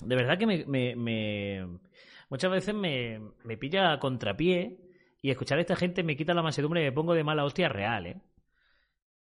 De 0.00 0.16
verdad 0.16 0.38
que 0.38 0.46
me, 0.46 1.66
muchas 2.28 2.50
veces 2.50 2.74
me, 2.74 3.20
me 3.44 3.56
pilla 3.56 3.92
a 3.92 4.00
contrapié 4.00 4.80
y 5.22 5.30
escuchar 5.30 5.58
a 5.58 5.60
esta 5.60 5.76
gente 5.76 6.02
me 6.02 6.16
quita 6.16 6.34
la 6.34 6.42
mansedumbre 6.42 6.82
y 6.82 6.84
me 6.84 6.92
pongo 6.92 7.14
de 7.14 7.24
mala 7.24 7.44
hostia 7.44 7.68
real, 7.68 8.06
¿eh? 8.06 8.20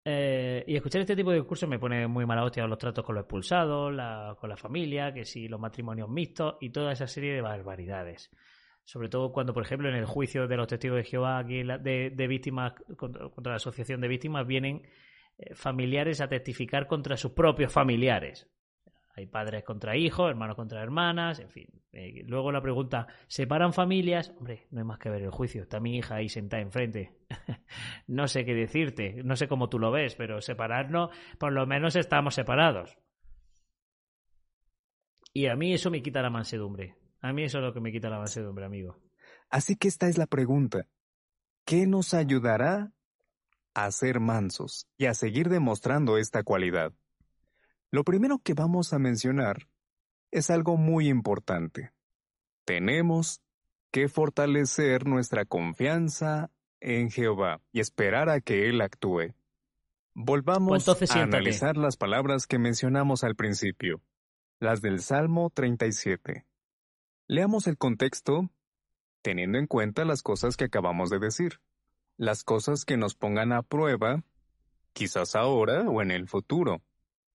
Eh, 0.06 0.66
y 0.68 0.76
escuchar 0.76 1.00
este 1.00 1.16
tipo 1.16 1.32
de 1.32 1.38
discursos 1.38 1.70
me 1.70 1.80
pone 1.80 2.08
muy 2.08 2.26
mala 2.26 2.44
hostia 2.44 2.68
los 2.68 2.78
tratos 2.78 3.06
con 3.06 3.16
los 3.16 3.24
expulsados, 3.24 3.94
con 4.38 4.50
la 4.50 4.58
familia, 4.58 5.14
que 5.14 5.24
si 5.24 5.48
los 5.48 5.60
matrimonios 5.60 6.10
mixtos 6.10 6.56
y 6.60 6.72
toda 6.72 6.92
esa 6.92 7.08
serie 7.08 7.34
de 7.34 7.42
barbaridades. 7.42 8.30
Sobre 8.86 9.10
todo 9.10 9.32
cuando, 9.32 9.54
por 9.54 9.64
ejemplo, 9.64 9.90
en 9.90 9.96
el 9.96 10.06
juicio 10.06 10.48
de 10.48 10.58
los 10.58 10.68
testigos 10.68 10.98
de 10.98 11.04
Jehová 11.04 11.40
aquí 11.40 11.64
de, 11.64 12.28
víctimas 12.28 12.74
contra, 12.98 13.52
la 13.52 13.56
asociación 13.56 14.02
de 14.02 14.08
víctimas 14.10 14.46
vienen 14.46 14.84
eh, 15.38 15.56
familiares 15.56 16.20
a 16.22 16.28
testificar 16.28 16.88
contra 16.88 17.16
sus 17.16 17.32
propios 17.32 17.72
familiares. 17.72 18.50
Hay 19.16 19.28
padres 19.28 19.64
contra 19.64 19.96
hijos, 19.96 20.30
hermanos 20.30 20.56
contra 20.56 20.82
hermanas, 20.82 21.40
en 21.40 21.50
fin. 21.50 21.68
Eh, 21.92 22.24
luego 22.26 22.52
la 22.52 22.62
pregunta, 22.62 23.08
¿separan 23.28 23.72
familias? 23.72 24.34
Hombre, 24.38 24.68
no 24.72 24.80
hay 24.80 24.86
más 24.86 24.98
que 24.98 25.10
ver 25.10 25.22
el 25.22 25.30
juicio. 25.30 25.62
Está 25.62 25.80
mi 25.80 25.98
hija 25.98 26.16
ahí 26.16 26.30
sentada 26.30 26.64
enfrente. 26.64 27.20
no 28.08 28.28
sé 28.28 28.44
qué 28.44 28.56
decirte, 28.56 29.22
no 29.24 29.36
sé 29.36 29.48
cómo 29.48 29.70
tú 29.70 29.78
lo 29.78 29.92
ves, 29.92 30.16
pero 30.16 30.42
separarnos, 30.42 31.12
por 31.38 31.54
lo 31.54 31.68
menos 31.68 31.96
estamos 31.96 32.34
separados. 32.34 32.98
Y 35.32 35.46
a 35.46 35.56
mí 35.56 35.74
eso 35.74 35.92
me 35.92 36.02
quita 36.02 36.22
la 36.22 36.32
mansedumbre. 36.32 36.96
A 37.24 37.32
mí 37.32 37.44
eso 37.44 37.60
es 37.60 37.64
lo 37.64 37.74
que 37.74 37.80
me 37.80 37.94
quita 37.94 38.10
la 38.10 38.20
mansedumbre, 38.20 38.66
amigo. 38.66 39.00
Así 39.50 39.78
que 39.78 39.88
esta 39.88 40.10
es 40.10 40.18
la 40.18 40.28
pregunta. 40.28 40.88
¿Qué 41.64 41.88
nos 41.88 42.14
ayudará 42.14 42.92
a 43.74 43.90
ser 43.92 44.20
mansos 44.20 44.90
y 44.98 45.06
a 45.06 45.14
seguir 45.14 45.48
demostrando 45.48 46.18
esta 46.18 46.44
cualidad? 46.44 46.92
Lo 47.92 48.04
primero 48.04 48.40
que 48.40 48.54
vamos 48.54 48.92
a 48.92 49.00
mencionar 49.00 49.70
es 50.32 50.50
algo 50.50 50.76
muy 50.76 51.08
importante. 51.08 51.94
Tenemos 52.66 53.42
que 53.90 54.10
fortalecer 54.10 55.08
nuestra 55.08 55.46
confianza 55.46 56.52
en 56.82 57.10
Jehová 57.10 57.62
y 57.72 57.80
esperar 57.80 58.28
a 58.30 58.42
que 58.42 58.68
Él 58.68 58.82
actúe. 58.82 59.34
Volvamos 60.14 60.84
pues 60.84 61.12
a 61.12 61.24
analizar 61.24 61.78
las 61.78 61.96
palabras 61.96 62.48
que 62.48 62.60
mencionamos 62.60 63.24
al 63.24 63.36
principio, 63.36 64.02
las 64.60 64.82
del 64.82 65.00
Salmo 65.00 65.50
37. 65.52 66.46
Leamos 67.34 67.66
el 67.66 67.80
contexto 67.80 68.52
teniendo 69.24 69.58
en 69.58 69.66
cuenta 69.66 70.06
las 70.06 70.22
cosas 70.22 70.56
que 70.56 70.66
acabamos 70.66 71.10
de 71.10 71.18
decir, 71.18 71.62
las 72.16 72.44
cosas 72.44 72.86
que 72.86 72.96
nos 72.96 73.16
pongan 73.16 73.52
a 73.54 73.64
prueba, 73.64 74.24
quizás 74.94 75.36
ahora 75.36 75.90
o 75.90 76.04
en 76.04 76.12
el 76.12 76.28
futuro 76.28 76.84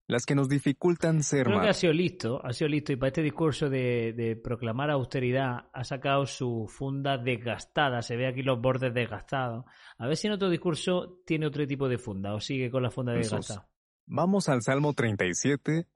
las 0.06 0.24
que 0.24 0.36
nos 0.36 0.48
dificultan 0.48 1.24
ser 1.24 1.46
Creo 1.46 1.56
más. 1.56 1.64
que 1.64 1.70
ha 1.70 1.74
sido 1.74 1.92
listo, 1.92 2.40
ha 2.44 2.52
sido 2.52 2.68
listo 2.68 2.92
y 2.92 2.96
para 2.96 3.08
este 3.08 3.22
discurso 3.22 3.68
de, 3.68 4.40
proclamar 4.40 4.88
austeridad 4.92 5.68
ha 5.72 5.82
sacado 5.82 6.26
su 6.26 6.66
funda 6.68 7.18
desgastada, 7.18 8.00
se 8.00 8.14
ve 8.14 8.28
aquí 8.28 8.42
los 8.42 8.60
bordes 8.60 8.94
desgastados. 8.94 9.64
A 9.98 10.06
ver 10.06 10.16
si 10.16 10.28
en 10.28 10.34
otro 10.34 10.48
discurso 10.48 11.20
tiene 11.26 11.48
otro 11.48 11.66
tipo 11.66 11.88
de 11.88 11.98
funda 11.98 12.34
o 12.34 12.40
sigue 12.40 12.70
con 12.70 12.84
la 12.84 12.92
funda 12.92 13.14
desgastada. 13.14 13.68
Vamos 14.06 14.48
al 14.48 14.62
Salmo 14.62 14.92
37 14.92 15.88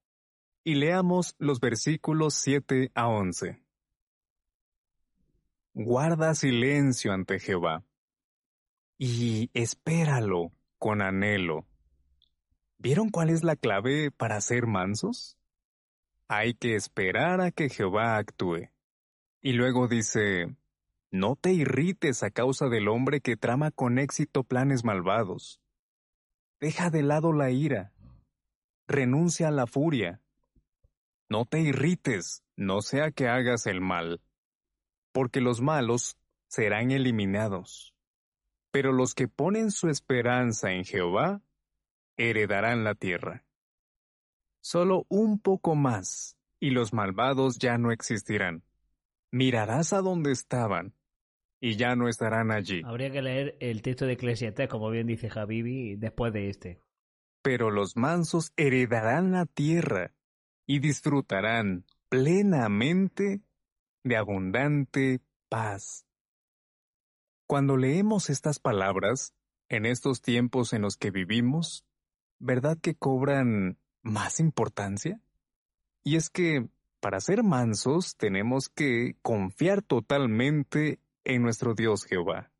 y 0.64 0.74
leamos 0.74 1.36
los 1.38 1.60
versículos 1.60 2.34
7 2.34 2.90
a 2.96 3.06
11. 3.06 3.61
Guarda 5.74 6.34
silencio 6.34 7.12
ante 7.12 7.38
Jehová 7.38 7.82
y 8.98 9.50
espéralo 9.54 10.52
con 10.78 11.00
anhelo 11.00 11.66
¿Vieron 12.82 13.10
cuál 13.10 13.30
es 13.30 13.44
la 13.44 13.54
clave 13.54 14.10
para 14.10 14.40
ser 14.40 14.66
mansos? 14.66 15.38
Hay 16.26 16.54
que 16.54 16.74
esperar 16.74 17.40
a 17.40 17.52
que 17.52 17.68
Jehová 17.68 18.16
actúe. 18.16 18.70
Y 19.40 19.52
luego 19.52 19.86
dice, 19.86 20.56
no 21.12 21.36
te 21.36 21.52
irrites 21.52 22.24
a 22.24 22.30
causa 22.30 22.66
del 22.68 22.88
hombre 22.88 23.20
que 23.20 23.36
trama 23.36 23.70
con 23.70 24.00
éxito 24.00 24.42
planes 24.42 24.82
malvados. 24.82 25.60
Deja 26.58 26.90
de 26.90 27.04
lado 27.04 27.32
la 27.32 27.50
ira. 27.50 27.92
Renuncia 28.88 29.46
a 29.46 29.52
la 29.52 29.68
furia. 29.68 30.20
No 31.28 31.44
te 31.44 31.60
irrites, 31.60 32.42
no 32.56 32.82
sea 32.82 33.12
que 33.12 33.28
hagas 33.28 33.66
el 33.66 33.80
mal, 33.80 34.20
porque 35.12 35.40
los 35.40 35.60
malos 35.60 36.16
serán 36.48 36.90
eliminados. 36.90 37.94
Pero 38.70 38.92
los 38.92 39.14
que 39.14 39.28
ponen 39.28 39.70
su 39.70 39.88
esperanza 39.88 40.72
en 40.72 40.84
Jehová 40.84 41.42
heredarán 42.16 42.84
la 42.84 42.94
tierra. 42.94 43.44
Solo 44.60 45.06
un 45.08 45.38
poco 45.38 45.74
más, 45.74 46.36
y 46.60 46.70
los 46.70 46.92
malvados 46.92 47.58
ya 47.58 47.78
no 47.78 47.92
existirán. 47.92 48.62
Mirarás 49.30 49.92
a 49.92 50.00
donde 50.00 50.30
estaban, 50.32 50.94
y 51.60 51.76
ya 51.76 51.96
no 51.96 52.08
estarán 52.08 52.50
allí. 52.50 52.82
Habría 52.84 53.10
que 53.10 53.22
leer 53.22 53.56
el 53.60 53.82
texto 53.82 54.06
de 54.06 54.12
Eclesiastes, 54.12 54.68
como 54.68 54.90
bien 54.90 55.06
dice 55.06 55.30
Javibi, 55.30 55.96
después 55.96 56.32
de 56.32 56.48
este. 56.48 56.80
Pero 57.42 57.70
los 57.70 57.96
mansos 57.96 58.52
heredarán 58.56 59.32
la 59.32 59.46
tierra, 59.46 60.12
y 60.66 60.78
disfrutarán 60.78 61.84
plenamente 62.08 63.40
de 64.04 64.16
abundante 64.16 65.20
paz. 65.48 66.06
Cuando 67.46 67.76
leemos 67.76 68.30
estas 68.30 68.58
palabras, 68.58 69.34
en 69.68 69.86
estos 69.86 70.20
tiempos 70.20 70.74
en 70.74 70.82
los 70.82 70.96
que 70.96 71.10
vivimos, 71.10 71.84
¿verdad 72.38 72.78
que 72.78 72.94
cobran 72.94 73.78
más 74.02 74.38
importancia? 74.38 75.20
Y 76.04 76.16
es 76.16 76.28
que 76.28 76.68
para 77.00 77.20
ser 77.20 77.42
mansos 77.42 78.16
tenemos 78.16 78.68
que 78.68 79.16
confiar 79.22 79.82
totalmente 79.82 81.00
en 81.24 81.42
nuestro 81.42 81.74
Dios 81.74 82.04
Jehová. 82.04 82.51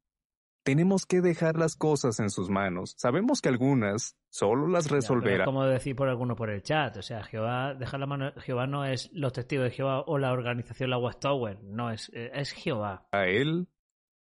Tenemos 0.65 1.07
que 1.07 1.21
dejar 1.21 1.57
las 1.57 1.75
cosas 1.75 2.21
en 2.21 2.31
sus 2.31 2.49
manos. 2.49 2.95
Sabemos 2.97 3.41
que 3.41 3.49
algunas 3.49 4.17
solo 4.31 4.69
las 4.69 4.91
resolverá. 4.91 5.45
como 5.45 5.65
decir 5.65 5.97
por 5.97 6.09
alguno 6.09 6.37
por 6.37 6.51
el 6.51 6.63
chat, 6.63 6.97
o 6.97 7.03
sea, 7.03 7.25
Jehová, 7.25 7.75
dejar 7.75 7.99
la 7.99 8.07
mano, 8.07 8.33
Jehová 8.37 8.67
no 8.67 8.85
es 8.85 9.11
los 9.13 9.33
testigos 9.33 9.65
de 9.65 9.71
Jehová 9.73 10.05
o 10.07 10.19
la 10.19 10.33
organización 10.33 10.91
la 10.91 10.99
Watchtower, 10.99 11.63
no 11.65 11.91
es, 11.91 12.11
es 12.15 12.53
Jehová. 12.53 13.09
A 13.11 13.27
él 13.27 13.69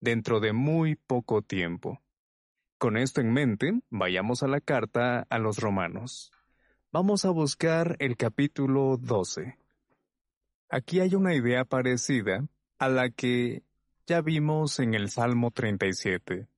dentro 0.01 0.40
de 0.40 0.53
muy 0.53 0.97
poco 0.97 1.42
tiempo. 1.42 2.01
Con 2.79 2.97
esto 2.97 3.20
en 3.20 3.33
mente, 3.33 3.81
vayamos 3.88 4.42
a 4.42 4.49
la 4.49 4.61
carta 4.61 5.27
a 5.31 5.38
los 5.38 5.59
romanos. 5.59 6.33
Vamos 6.92 7.25
a 7.25 7.31
buscar 7.31 7.97
el 7.99 8.16
capítulo 8.16 8.99
12. 8.99 9.57
Aquí 10.68 11.01
hay 11.01 11.14
una 11.14 11.35
idea 11.35 11.64
parecida 11.64 12.47
a 12.79 12.88
la 12.88 13.11
que 13.11 13.62
ya 14.07 14.21
vimos 14.21 14.79
en 14.81 14.95
el 14.95 15.11
Salmo 15.11 15.51
37. 15.51 16.49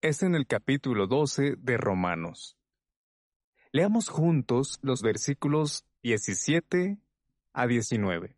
Es 0.00 0.22
en 0.22 0.34
el 0.34 0.46
capítulo 0.46 1.06
12 1.06 1.56
de 1.58 1.76
Romanos. 1.76 2.56
Leamos 3.72 4.08
juntos 4.08 4.78
los 4.82 5.02
versículos 5.02 5.84
17 6.02 6.98
a 7.52 7.66
19. 7.66 8.36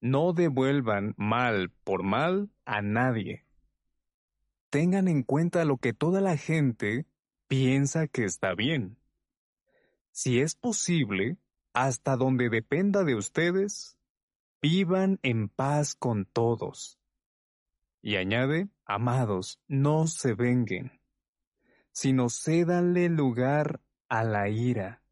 No 0.00 0.32
devuelvan 0.32 1.14
mal 1.16 1.70
por 1.84 2.02
mal 2.02 2.50
a 2.64 2.82
nadie 2.82 3.44
tengan 4.72 5.06
en 5.06 5.22
cuenta 5.22 5.66
lo 5.66 5.76
que 5.76 5.92
toda 5.92 6.22
la 6.22 6.38
gente 6.38 7.04
piensa 7.46 8.06
que 8.06 8.24
está 8.24 8.54
bien. 8.54 8.96
Si 10.12 10.40
es 10.40 10.54
posible, 10.54 11.36
hasta 11.74 12.16
donde 12.16 12.48
dependa 12.48 13.04
de 13.04 13.14
ustedes, 13.14 13.98
vivan 14.62 15.18
en 15.22 15.48
paz 15.48 15.96
con 15.96 16.24
todos. 16.24 16.98
Y 18.00 18.16
añade, 18.16 18.68
amados, 18.84 19.60
no 19.66 20.06
se 20.06 20.34
venguen, 20.34 21.00
sino 21.90 22.28
cédanle 22.28 23.08
lugar 23.08 23.80
a 24.08 24.22
la 24.22 24.48
ira, 24.48 25.02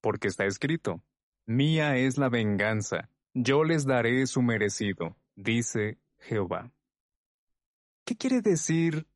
porque 0.00 0.28
está 0.28 0.46
escrito, 0.46 1.02
mía 1.44 1.96
es 1.96 2.18
la 2.18 2.28
venganza, 2.28 3.10
yo 3.34 3.64
les 3.64 3.84
daré 3.84 4.26
su 4.26 4.42
merecido, 4.42 5.16
dice 5.34 5.98
Jehová. 6.18 6.70
¿Qué 8.04 8.16
quiere 8.16 8.40
decir 8.40 9.06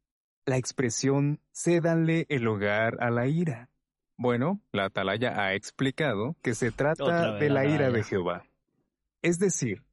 la 0.44 0.56
expresión 0.56 1.40
cédanle 1.52 2.26
el 2.28 2.46
hogar 2.48 2.98
a 3.00 3.10
la 3.10 3.26
ira? 3.26 3.70
Bueno, 4.16 4.60
la 4.72 4.86
atalaya 4.86 5.40
ha 5.40 5.54
explicado 5.54 6.36
que 6.42 6.54
se 6.54 6.70
trata 6.70 7.32
de 7.38 7.48
la, 7.48 7.64
ira 7.64 7.90
de 7.90 8.02
Jehová. 8.04 8.44
Es 9.22 9.38
decir, 9.38 9.84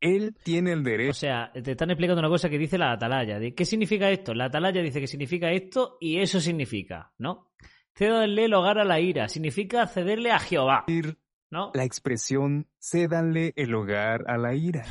él 0.00 0.36
tiene 0.42 0.72
el 0.72 0.82
derecho. 0.82 1.10
O 1.10 1.14
sea, 1.14 1.52
te 1.52 1.72
están 1.72 1.90
explicando 1.90 2.20
una 2.20 2.28
cosa 2.28 2.48
que 2.48 2.58
dice 2.58 2.78
la 2.78 2.92
atalaya. 2.92 3.38
¿Qué 3.54 3.64
significa 3.64 4.10
esto? 4.10 4.34
La 4.34 4.46
atalaya 4.46 4.82
dice 4.82 5.00
que 5.00 5.06
significa 5.06 5.50
esto 5.50 5.98
y 6.00 6.18
eso 6.20 6.40
significa, 6.40 7.12
¿no? 7.18 7.50
Cédanle 7.94 8.44
el 8.44 8.54
hogar 8.54 8.78
a 8.78 8.84
la 8.84 9.00
ira. 9.00 9.28
Significa 9.28 9.86
cederle 9.86 10.30
a 10.30 10.38
Jehová. 10.38 10.84
¿No? 11.50 11.72
La 11.74 11.84
expresión 11.84 12.68
cédanle 12.78 13.54
el 13.56 13.74
hogar 13.74 14.24
a 14.28 14.36
la 14.36 14.54
ira. 14.54 14.84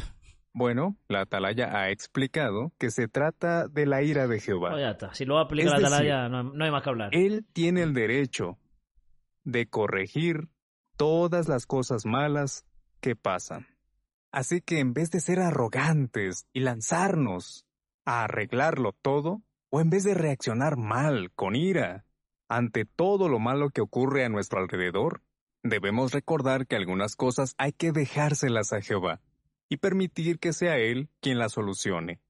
Bueno, 0.53 0.97
la 1.07 1.21
atalaya 1.21 1.79
ha 1.79 1.91
explicado 1.91 2.73
que 2.79 2.89
se 2.89 3.07
trata 3.07 3.67
de 3.67 3.85
la 3.85 4.01
ira 4.01 4.27
de 4.27 4.39
Jehová. 4.39 4.71
Pues 4.71 4.81
ya 4.81 4.89
está. 4.89 5.13
Si 5.13 5.23
lo 5.23 5.37
aplica 5.37 5.69
la 5.69 5.77
atalaya, 5.77 6.27
no, 6.29 6.43
no 6.43 6.65
hay 6.65 6.71
más 6.71 6.81
que 6.81 6.89
hablar. 6.89 7.09
Él 7.13 7.45
tiene 7.53 7.83
el 7.83 7.93
derecho 7.93 8.57
de 9.43 9.69
corregir 9.69 10.49
todas 10.97 11.47
las 11.47 11.67
cosas 11.67 12.05
malas 12.05 12.66
que 12.99 13.15
pasan. 13.15 13.67
Así 14.31 14.61
que 14.61 14.79
en 14.79 14.93
vez 14.93 15.09
de 15.11 15.19
ser 15.19 15.39
arrogantes 15.39 16.47
y 16.53 16.59
lanzarnos 16.59 17.65
a 18.05 18.23
arreglarlo 18.23 18.93
todo, 18.93 19.41
o 19.69 19.81
en 19.81 19.89
vez 19.89 20.03
de 20.03 20.13
reaccionar 20.13 20.77
mal, 20.77 21.31
con 21.35 21.55
ira, 21.55 22.05
ante 22.47 22.85
todo 22.85 23.29
lo 23.29 23.39
malo 23.39 23.69
que 23.69 23.81
ocurre 23.81 24.23
a 24.23 24.29
nuestro 24.29 24.59
alrededor, 24.59 25.21
debemos 25.63 26.13
recordar 26.13 26.67
que 26.67 26.75
algunas 26.75 27.15
cosas 27.15 27.53
hay 27.57 27.73
que 27.73 27.91
dejárselas 27.91 28.73
a 28.73 28.81
Jehová 28.81 29.21
y 29.69 29.77
permitir 29.77 30.39
que 30.39 30.53
sea 30.53 30.77
Él 30.77 31.09
quien 31.19 31.39
las 31.39 31.53
solucione. 31.53 32.21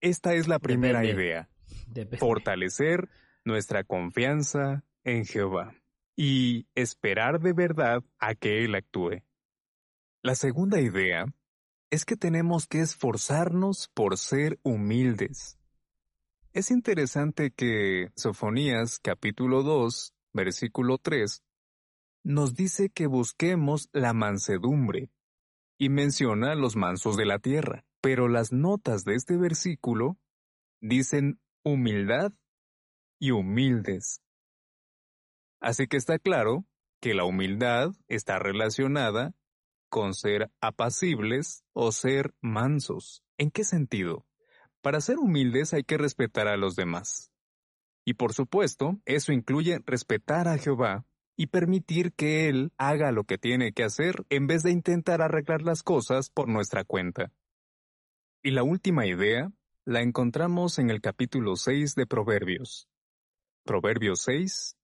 Esta 0.00 0.34
es 0.34 0.48
la 0.48 0.58
primera 0.58 1.04
idea. 1.04 1.48
Fortalecer 2.18 3.08
nuestra 3.44 3.84
confianza 3.84 4.84
en 5.04 5.24
Jehová 5.24 5.74
y 6.16 6.66
esperar 6.74 7.40
de 7.40 7.52
verdad 7.52 8.02
a 8.18 8.34
que 8.34 8.64
Él 8.64 8.74
actúe. 8.74 9.22
La 10.22 10.34
segunda 10.34 10.80
idea 10.80 11.26
es 11.90 12.04
que 12.04 12.16
tenemos 12.16 12.66
que 12.66 12.80
esforzarnos 12.80 13.88
por 13.94 14.18
ser 14.18 14.58
humildes. 14.62 15.58
Es 16.52 16.70
interesante 16.70 17.52
que 17.52 18.10
Sofonías 18.16 18.98
capítulo 18.98 19.62
2, 19.62 20.14
versículo 20.32 20.98
3, 20.98 21.42
nos 22.24 22.54
dice 22.54 22.90
que 22.90 23.06
busquemos 23.06 23.88
la 23.92 24.14
mansedumbre 24.14 25.10
y 25.78 25.90
menciona 25.90 26.54
los 26.54 26.74
mansos 26.74 27.16
de 27.16 27.26
la 27.26 27.38
tierra, 27.38 27.84
pero 28.00 28.28
las 28.28 28.52
notas 28.52 29.04
de 29.04 29.14
este 29.14 29.36
versículo 29.36 30.18
dicen 30.80 31.38
humildad 31.62 32.32
y 33.20 33.30
humildes. 33.30 34.22
Así 35.60 35.86
que 35.86 35.96
está 35.96 36.18
claro 36.18 36.64
que 37.00 37.14
la 37.14 37.24
humildad 37.24 37.92
está 38.08 38.38
relacionada 38.38 39.34
con 39.88 40.14
ser 40.14 40.50
apacibles 40.60 41.64
o 41.72 41.92
ser 41.92 42.34
mansos. 42.40 43.22
¿En 43.38 43.50
qué 43.50 43.64
sentido? 43.64 44.26
Para 44.82 45.00
ser 45.00 45.18
humildes 45.18 45.74
hay 45.74 45.82
que 45.82 45.98
respetar 45.98 46.48
a 46.48 46.56
los 46.56 46.76
demás. 46.76 47.30
Y 48.04 48.14
por 48.14 48.32
supuesto, 48.32 49.00
eso 49.04 49.32
incluye 49.32 49.80
respetar 49.84 50.48
a 50.48 50.58
Jehová 50.58 51.04
y 51.36 51.48
permitir 51.48 52.12
que 52.12 52.48
Él 52.48 52.72
haga 52.78 53.12
lo 53.12 53.24
que 53.24 53.36
tiene 53.36 53.72
que 53.72 53.84
hacer 53.84 54.24
en 54.30 54.46
vez 54.46 54.62
de 54.62 54.70
intentar 54.70 55.22
arreglar 55.22 55.62
las 55.62 55.82
cosas 55.82 56.30
por 56.30 56.48
nuestra 56.48 56.84
cuenta. 56.84 57.32
Y 58.42 58.52
la 58.52 58.62
última 58.62 59.06
idea 59.06 59.50
la 59.84 60.02
encontramos 60.02 60.78
en 60.78 60.90
el 60.90 61.00
capítulo 61.00 61.56
6 61.56 61.94
de 61.94 62.06
Proverbios. 62.06 62.88
Proverbios 63.64 64.20
6, 64.22 64.76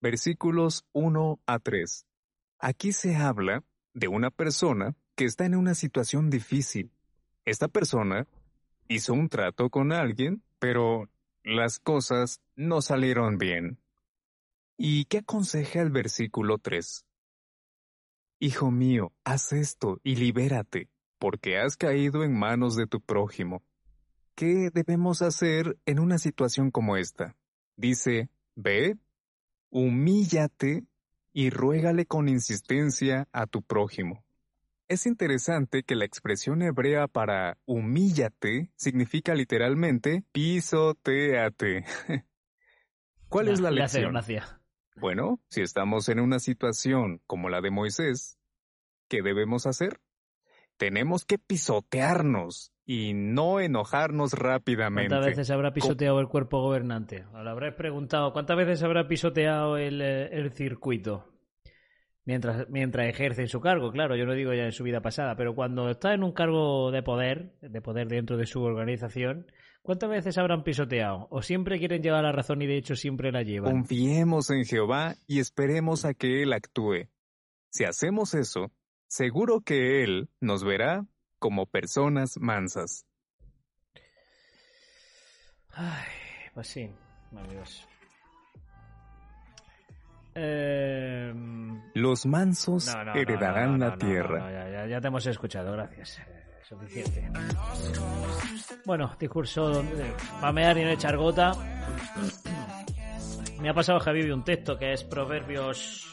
versículos 0.00 0.84
1 0.92 1.40
a 1.46 1.58
3. 1.58 2.06
Aquí 2.58 2.92
se 2.92 3.16
habla 3.16 3.64
de 3.96 4.08
una 4.08 4.30
persona 4.30 4.94
que 5.14 5.24
está 5.24 5.46
en 5.46 5.54
una 5.54 5.74
situación 5.74 6.28
difícil. 6.28 6.92
Esta 7.46 7.66
persona 7.66 8.28
hizo 8.88 9.14
un 9.14 9.30
trato 9.30 9.70
con 9.70 9.90
alguien, 9.90 10.42
pero 10.58 11.08
las 11.42 11.78
cosas 11.78 12.42
no 12.56 12.82
salieron 12.82 13.38
bien. 13.38 13.78
¿Y 14.76 15.06
qué 15.06 15.18
aconseja 15.18 15.80
el 15.80 15.88
versículo 15.88 16.58
3? 16.58 17.06
Hijo 18.38 18.70
mío, 18.70 19.12
haz 19.24 19.54
esto 19.54 19.98
y 20.04 20.16
libérate, 20.16 20.90
porque 21.18 21.58
has 21.58 21.78
caído 21.78 22.22
en 22.22 22.38
manos 22.38 22.76
de 22.76 22.86
tu 22.86 23.00
prójimo. 23.00 23.62
¿Qué 24.34 24.68
debemos 24.74 25.22
hacer 25.22 25.78
en 25.86 26.00
una 26.00 26.18
situación 26.18 26.70
como 26.70 26.98
esta? 26.98 27.34
Dice, 27.76 28.28
ve, 28.56 28.98
humíllate 29.70 30.84
y 31.36 31.50
ruégale 31.50 32.06
con 32.06 32.30
insistencia 32.30 33.28
a 33.30 33.46
tu 33.46 33.60
prójimo. 33.60 34.24
Es 34.88 35.04
interesante 35.04 35.82
que 35.82 35.94
la 35.94 36.06
expresión 36.06 36.62
hebrea 36.62 37.08
para 37.08 37.58
humíllate 37.66 38.70
significa 38.74 39.34
literalmente 39.34 40.24
pisoteate. 40.32 41.84
¿Cuál 43.28 43.48
es 43.48 43.60
la 43.60 43.70
lección? 43.70 44.14
Bueno, 44.96 45.38
si 45.50 45.60
estamos 45.60 46.08
en 46.08 46.20
una 46.20 46.38
situación 46.38 47.20
como 47.26 47.50
la 47.50 47.60
de 47.60 47.70
Moisés, 47.70 48.38
¿qué 49.06 49.20
debemos 49.20 49.66
hacer? 49.66 50.00
Tenemos 50.78 51.26
que 51.26 51.36
pisotearnos 51.36 52.72
y 52.86 53.14
no 53.14 53.58
enojarnos 53.58 54.32
rápidamente. 54.32 55.08
¿Cuántas 55.08 55.26
veces 55.26 55.50
habrá 55.50 55.72
pisoteado 55.72 56.20
el 56.20 56.28
cuerpo 56.28 56.62
gobernante? 56.62 57.24
Lo 57.32 57.50
habrás 57.50 57.74
preguntado. 57.74 58.32
¿Cuántas 58.32 58.56
veces 58.56 58.82
habrá 58.84 59.08
pisoteado 59.08 59.76
el, 59.76 60.00
eh, 60.00 60.28
el 60.30 60.52
circuito? 60.52 61.24
Mientras, 62.24 62.68
mientras 62.68 63.08
ejerce 63.08 63.42
en 63.42 63.48
su 63.48 63.60
cargo, 63.60 63.92
claro, 63.92 64.16
yo 64.16 64.24
no 64.24 64.34
digo 64.34 64.52
ya 64.52 64.64
en 64.64 64.72
su 64.72 64.82
vida 64.82 65.00
pasada, 65.00 65.36
pero 65.36 65.54
cuando 65.54 65.90
está 65.90 66.12
en 66.12 66.24
un 66.24 66.32
cargo 66.32 66.90
de 66.90 67.02
poder, 67.02 67.56
de 67.60 67.80
poder 67.80 68.08
dentro 68.08 68.36
de 68.36 68.46
su 68.46 68.62
organización, 68.62 69.46
¿cuántas 69.82 70.10
veces 70.10 70.38
habrán 70.38 70.64
pisoteado? 70.64 71.28
¿O 71.30 71.42
siempre 71.42 71.78
quieren 71.78 72.02
llevar 72.02 72.24
la 72.24 72.32
razón 72.32 72.62
y 72.62 72.66
de 72.66 72.78
hecho 72.78 72.96
siempre 72.96 73.30
la 73.30 73.42
llevan? 73.42 73.70
Confiemos 73.70 74.50
en 74.50 74.64
Jehová 74.64 75.14
y 75.28 75.38
esperemos 75.38 76.04
a 76.04 76.14
que 76.14 76.42
Él 76.42 76.52
actúe. 76.52 77.08
Si 77.70 77.84
hacemos 77.84 78.34
eso, 78.34 78.72
seguro 79.06 79.60
que 79.60 80.02
Él 80.02 80.28
nos 80.40 80.64
verá 80.64 81.06
como 81.38 81.66
personas 81.66 82.36
mansas. 82.38 83.06
Ay, 85.72 86.06
pues 86.54 86.68
sí, 86.68 86.90
maravilloso. 87.32 87.86
Eh... 90.34 91.32
Los 91.94 92.26
mansos 92.26 92.94
heredarán 93.14 93.78
la 93.78 93.96
tierra. 93.96 94.70
Ya, 94.70 94.86
ya, 94.86 95.00
te 95.00 95.08
hemos 95.08 95.26
escuchado, 95.26 95.72
gracias. 95.72 96.20
Suficiente. 96.62 97.28
Bueno, 98.84 99.14
discurso 99.18 99.84
para 100.40 100.52
mear 100.52 100.76
y 100.78 100.84
no 100.84 100.90
echar 100.90 101.16
gota. 101.16 101.52
Me 103.60 103.70
ha 103.70 103.74
pasado 103.74 104.00
Javi 104.00 104.30
un 104.30 104.44
texto 104.44 104.76
que 104.76 104.92
es 104.92 105.04
Proverbios 105.04 106.12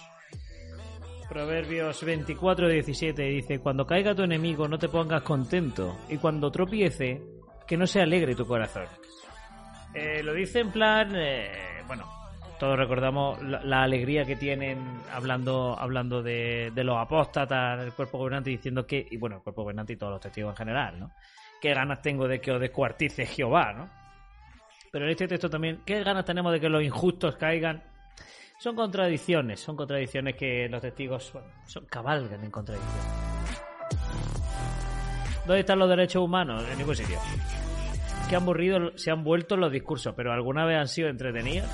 Proverbios 1.33 2.05
24, 2.05 2.67
17 2.67 3.23
dice, 3.23 3.59
cuando 3.59 3.87
caiga 3.87 4.13
tu 4.13 4.21
enemigo 4.21 4.67
no 4.67 4.77
te 4.77 4.87
pongas 4.87 5.23
contento 5.23 5.97
y 6.07 6.17
cuando 6.17 6.51
tropiece, 6.51 7.23
que 7.65 7.75
no 7.75 7.87
se 7.87 8.01
alegre 8.01 8.35
tu 8.35 8.45
corazón. 8.45 8.85
Eh, 9.95 10.21
lo 10.21 10.31
dice 10.35 10.59
en 10.59 10.71
plan, 10.71 11.11
eh, 11.15 11.81
bueno, 11.87 12.05
todos 12.59 12.77
recordamos 12.77 13.41
la, 13.41 13.81
alegría 13.81 14.25
que 14.25 14.35
tienen 14.35 14.77
hablando 15.11 15.75
hablando 15.75 16.21
de, 16.21 16.71
los 16.75 16.99
apóstatas, 16.99 17.79
del 17.79 17.93
cuerpo 17.93 18.19
gobernante, 18.19 18.51
diciendo 18.51 18.85
que, 18.85 19.03
y 19.09 19.17
bueno, 19.17 19.37
el 19.37 19.41
cuerpo 19.41 19.63
gobernante 19.63 19.93
y 19.93 19.97
todos 19.97 20.11
los 20.11 20.21
testigos 20.21 20.51
en 20.51 20.57
general, 20.57 20.99
¿no? 20.99 21.13
Qué 21.59 21.73
ganas 21.73 21.99
tengo 22.03 22.27
de 22.27 22.39
que 22.39 22.51
os 22.51 22.61
descuartice 22.61 23.25
Jehová, 23.25 23.73
¿no? 23.73 23.89
Pero 24.91 25.05
en 25.05 25.11
este 25.11 25.27
texto 25.27 25.49
también, 25.49 25.81
¿qué 25.83 26.03
ganas 26.03 26.25
tenemos 26.25 26.51
de 26.51 26.59
que 26.59 26.69
los 26.69 26.83
injustos 26.83 27.37
caigan? 27.37 27.81
Son 28.63 28.77
contradicciones, 28.77 29.59
son 29.59 29.75
contradicciones 29.75 30.37
que 30.37 30.69
los 30.69 30.81
testigos 30.81 31.33
son, 31.65 31.85
cabalgan 31.87 32.45
en 32.45 32.49
contradicción. 32.49 33.03
¿Dónde 35.45 35.59
están 35.59 35.79
los 35.79 35.89
derechos 35.89 36.23
humanos? 36.23 36.63
En 36.71 36.77
ningún 36.77 36.95
sitio. 36.95 37.19
Que 38.29 38.37
han 38.37 38.43
aburrido, 38.43 38.97
se 38.97 39.11
han 39.11 39.25
vuelto 39.25 39.57
los 39.57 39.69
discursos, 39.69 40.13
pero 40.15 40.31
alguna 40.31 40.63
vez 40.63 40.77
han 40.77 40.87
sido 40.87 41.09
entretenidos. 41.09 41.69